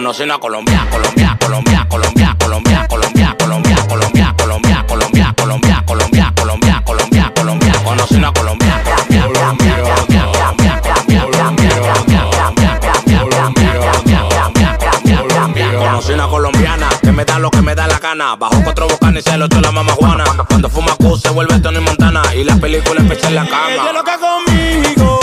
conocí 0.00 0.22
una 0.22 0.38
Colombia, 0.38 0.86
Colombia, 0.90 1.36
Colombia, 1.38 1.86
Colombia, 1.86 2.34
Colombia, 2.38 2.86
Colombia, 2.88 3.36
Colombia, 3.36 3.84
Colombia, 3.86 4.34
Colombia, 4.38 4.84
Colombia, 4.88 5.34
Colombia, 5.36 5.84
Colombia, 5.84 6.32
Colombia, 6.34 6.82
Colombia, 6.86 7.32
Colombia, 7.34 7.72
conocí 7.84 8.14
una 8.14 8.32
Colombia, 8.32 8.82
Colombia, 8.82 9.76
Colombia, 9.76 10.22
Colombia, 10.32 10.80
Colombia, 10.80 11.70
Colombia, 13.20 13.68
Colombia, 14.30 14.78
Colombia, 15.04 15.78
conocí 15.78 16.12
una 16.12 16.28
colombiana 16.28 16.88
que 17.02 17.12
me 17.12 17.24
da 17.26 17.38
lo 17.38 17.50
que 17.50 17.60
me 17.60 17.74
da 17.74 17.86
la 17.86 17.98
gana, 17.98 18.36
bajo 18.36 18.54
cuatro 18.64 18.88
bocanes 18.88 19.26
y 19.26 19.30
se 19.30 19.36
lo 19.36 19.44
echó 19.44 19.60
la 19.60 19.70
mamá 19.70 19.92
Juana, 19.92 20.24
cuando 20.48 20.70
fuma 20.70 20.96
Q 20.96 21.18
se 21.18 21.28
vuelve 21.28 21.60
Tony 21.60 21.80
Montana 21.80 22.22
y 22.34 22.44
las 22.44 22.58
películas 22.58 23.02
empiezan 23.02 23.32
en 23.32 23.34
la 23.34 23.46
cama. 23.46 23.92
lo 23.92 24.02
que 24.02 24.12
conmigo 24.16 25.19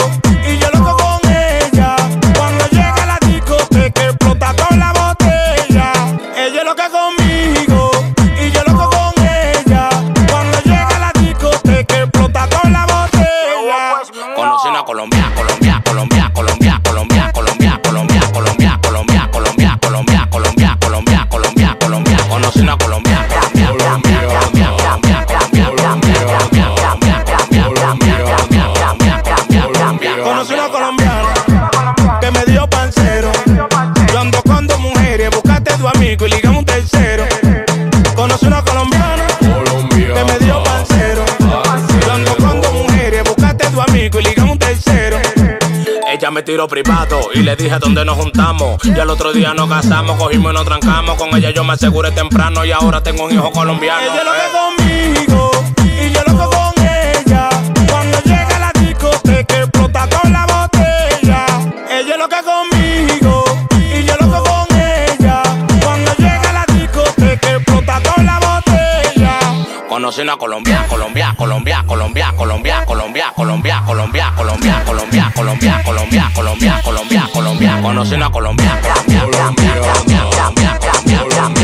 ya 46.28 46.30
me 46.30 46.42
tiró 46.42 46.68
privado 46.68 47.30
y 47.32 47.38
le 47.38 47.56
dije 47.56 47.78
dónde 47.80 48.04
nos 48.04 48.18
juntamos. 48.18 48.84
Y 48.84 49.00
al 49.00 49.08
otro 49.08 49.32
día 49.32 49.54
nos 49.54 49.66
casamos, 49.66 50.18
cogimos 50.18 50.52
y 50.52 50.54
nos 50.56 50.64
trancamos. 50.66 51.16
Con 51.16 51.34
ella 51.34 51.50
yo 51.52 51.64
me 51.64 51.72
aseguré 51.72 52.10
temprano 52.10 52.66
y 52.66 52.70
ahora 52.70 53.02
tengo 53.02 53.24
un 53.24 53.32
hijo 53.32 53.50
colombiano. 53.50 54.02
Ella 54.02 54.20
eh. 54.20 54.24
lo 54.24 54.84
conmigo. 54.84 55.17
cocina 70.18 70.36
Colombia, 70.36 70.84
Colombia, 70.88 71.32
Colombia, 71.36 71.84
Colombia, 71.86 72.34
Colombia, 72.34 72.82
Colombia, 72.84 73.32
Colombia, 73.36 73.82
Colombia, 73.86 74.34
Colombia, 74.34 74.34
Colombia, 74.34 75.32
Colombia, 75.32 75.32
Colombia, 75.84 76.30
Colombia, 76.34 76.80
Colombia, 76.82 77.28
Colombia, 77.32 77.80
conocina 77.80 78.28
Colombia, 78.28 78.80
Colombia, 78.82 79.22
Colombia, 79.30 79.78
Colombia, 79.78 80.18
Colombia, 80.18 80.58
Colombia, 80.58 81.54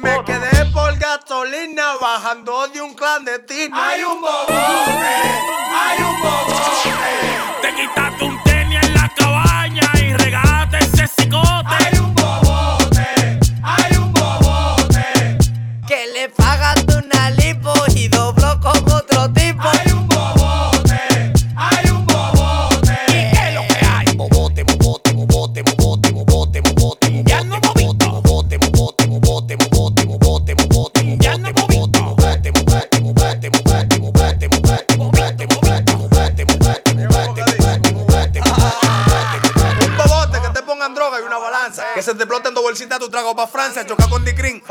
Me 0.02 0.24
quedé 0.24 0.66
por 0.72 0.98
gasolina 0.98 1.84
bajando 2.02 2.68
de 2.70 2.82
un 2.82 2.94
clandestino. 2.94 3.76
Hay 3.76 4.02
un 4.04 4.22
bobote, 4.22 4.54
hay 4.54 6.00
un 6.00 6.22
bobote. 6.22 7.62
Te 7.62 7.74
quitaste 7.76 8.24
un 8.24 8.53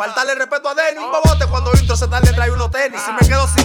Faltarle 0.03 0.35
respeto 0.35 0.69
a 0.69 0.75
Denny, 0.75 0.99
un 0.99 1.13
bobote 1.13 1.47
cuando 1.47 1.71
intro 1.79 1.97
se 1.97 2.09
tarde 2.09 2.33
trae 2.33 2.51
unos 2.51 2.73
tenis. 2.73 3.01
Si 3.01 3.13
me 3.13 3.21
quedo 3.21 3.47
sin 3.47 3.62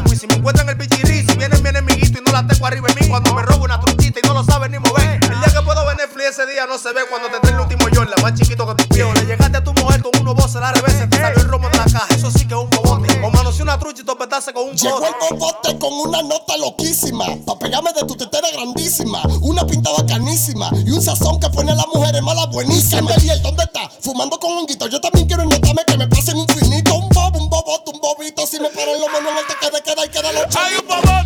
hay 30.08 30.12
que 30.12 30.80
un 30.80 30.88
papá 30.88 31.17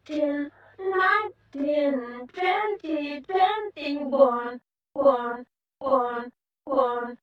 18, 0.06 0.50
19, 0.78 2.26
20, 2.32 3.20
21, 3.26 4.60
1, 4.94 5.46
1, 5.80 6.32
1, 6.66 7.18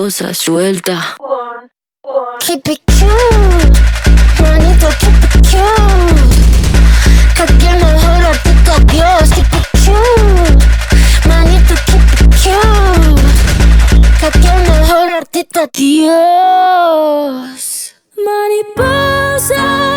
mariposa 0.00 0.32
suelta. 0.32 1.16
Keep 2.40 2.68
it 2.68 2.80
cute, 2.86 3.80
manito, 4.40 4.88
keep 4.98 5.24
it 5.24 5.42
cute. 5.46 6.34
Que 7.36 7.44
quien 7.58 7.76
mejor 7.76 8.24
artista 8.24 8.74
Dios, 8.86 9.30
keep 9.34 9.52
it 9.52 9.66
cute, 9.84 10.64
manito, 11.28 11.74
keep 11.86 12.06
it 12.14 12.30
cute. 12.40 13.20
Que 14.20 14.28
quien 14.40 14.60
mejor 14.62 15.08
artista 15.12 15.60
Dios. 15.72 17.58
Mariposas 18.16 19.89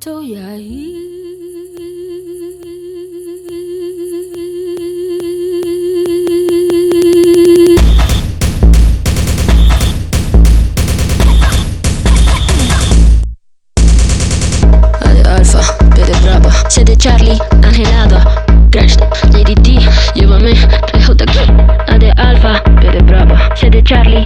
siempre 0.00 0.12
estoy 0.12 0.36
ahí. 0.36 0.96
A 15.02 15.12
de 15.12 15.22
Alfa, 15.28 15.60
B 15.94 16.04
de 16.04 16.12
Brava, 16.20 16.50
C 16.68 16.84
de 16.84 16.96
Charlie, 16.96 17.38
Angelada, 17.62 18.44
Crash, 18.70 18.96
JDT, 19.30 19.80
llévame, 20.14 20.54
lejos 20.94 21.16
de 21.16 21.24
aquí. 21.24 21.38
A 21.88 21.98
de 21.98 22.10
Alfa, 22.12 22.62
B 22.80 22.90
de 22.90 23.02
Brava, 23.02 23.54
C 23.54 23.68
de 23.68 23.82
Charlie, 23.82 24.24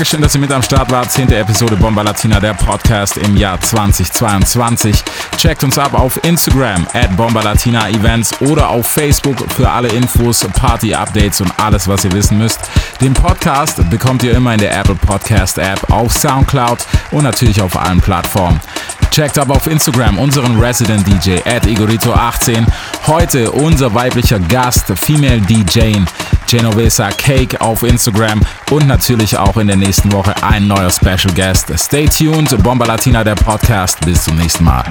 Dankeschön, 0.00 0.22
dass 0.22 0.34
ihr 0.34 0.40
mit 0.40 0.50
am 0.50 0.62
Start 0.62 0.90
wart. 0.90 1.12
Zehnte 1.12 1.36
Episode 1.36 1.76
Bomba 1.76 2.00
Latina, 2.00 2.40
der 2.40 2.54
Podcast 2.54 3.18
im 3.18 3.36
Jahr 3.36 3.60
2022. 3.60 4.96
Checkt 5.36 5.62
uns 5.62 5.78
ab 5.78 5.92
auf 5.92 6.24
Instagram 6.24 6.86
at 6.94 7.14
Bomba 7.18 7.42
Latina 7.42 7.86
Events 7.90 8.40
oder 8.40 8.70
auf 8.70 8.86
Facebook 8.86 9.36
für 9.52 9.68
alle 9.68 9.88
Infos, 9.88 10.40
Party-Updates 10.54 11.42
und 11.42 11.52
alles, 11.60 11.86
was 11.86 12.06
ihr 12.06 12.12
wissen 12.12 12.38
müsst. 12.38 12.60
Den 13.02 13.12
Podcast 13.12 13.90
bekommt 13.90 14.22
ihr 14.22 14.32
immer 14.32 14.54
in 14.54 14.60
der 14.60 14.74
Apple 14.74 14.94
Podcast 14.94 15.58
App, 15.58 15.90
auf 15.90 16.16
Soundcloud 16.16 16.78
und 17.10 17.24
natürlich 17.24 17.60
auf 17.60 17.78
allen 17.78 18.00
Plattformen. 18.00 18.58
Checkt 19.10 19.38
ab 19.38 19.50
auf 19.50 19.66
Instagram 19.66 20.18
unseren 20.18 20.58
Resident 20.58 21.06
DJ 21.06 21.40
at 21.44 21.66
Igorito18. 21.66 22.64
Heute 23.06 23.50
unser 23.50 23.92
weiblicher 23.92 24.38
Gast, 24.38 24.86
Female 24.96 25.42
DJ 25.42 25.98
Genovesa 26.50 27.10
Cake 27.10 27.60
auf 27.60 27.84
Instagram 27.84 28.40
und 28.72 28.88
natürlich 28.88 29.38
auch 29.38 29.56
in 29.56 29.68
der 29.68 29.76
nächsten 29.76 30.10
Woche 30.10 30.34
ein 30.42 30.66
neuer 30.66 30.90
Special 30.90 31.32
Guest. 31.32 31.72
Stay 31.78 32.06
tuned, 32.06 32.60
Bomba 32.64 32.86
Latina, 32.86 33.22
der 33.22 33.36
Podcast. 33.36 34.00
Bis 34.00 34.24
zum 34.24 34.36
nächsten 34.36 34.64
Mal. 34.64 34.84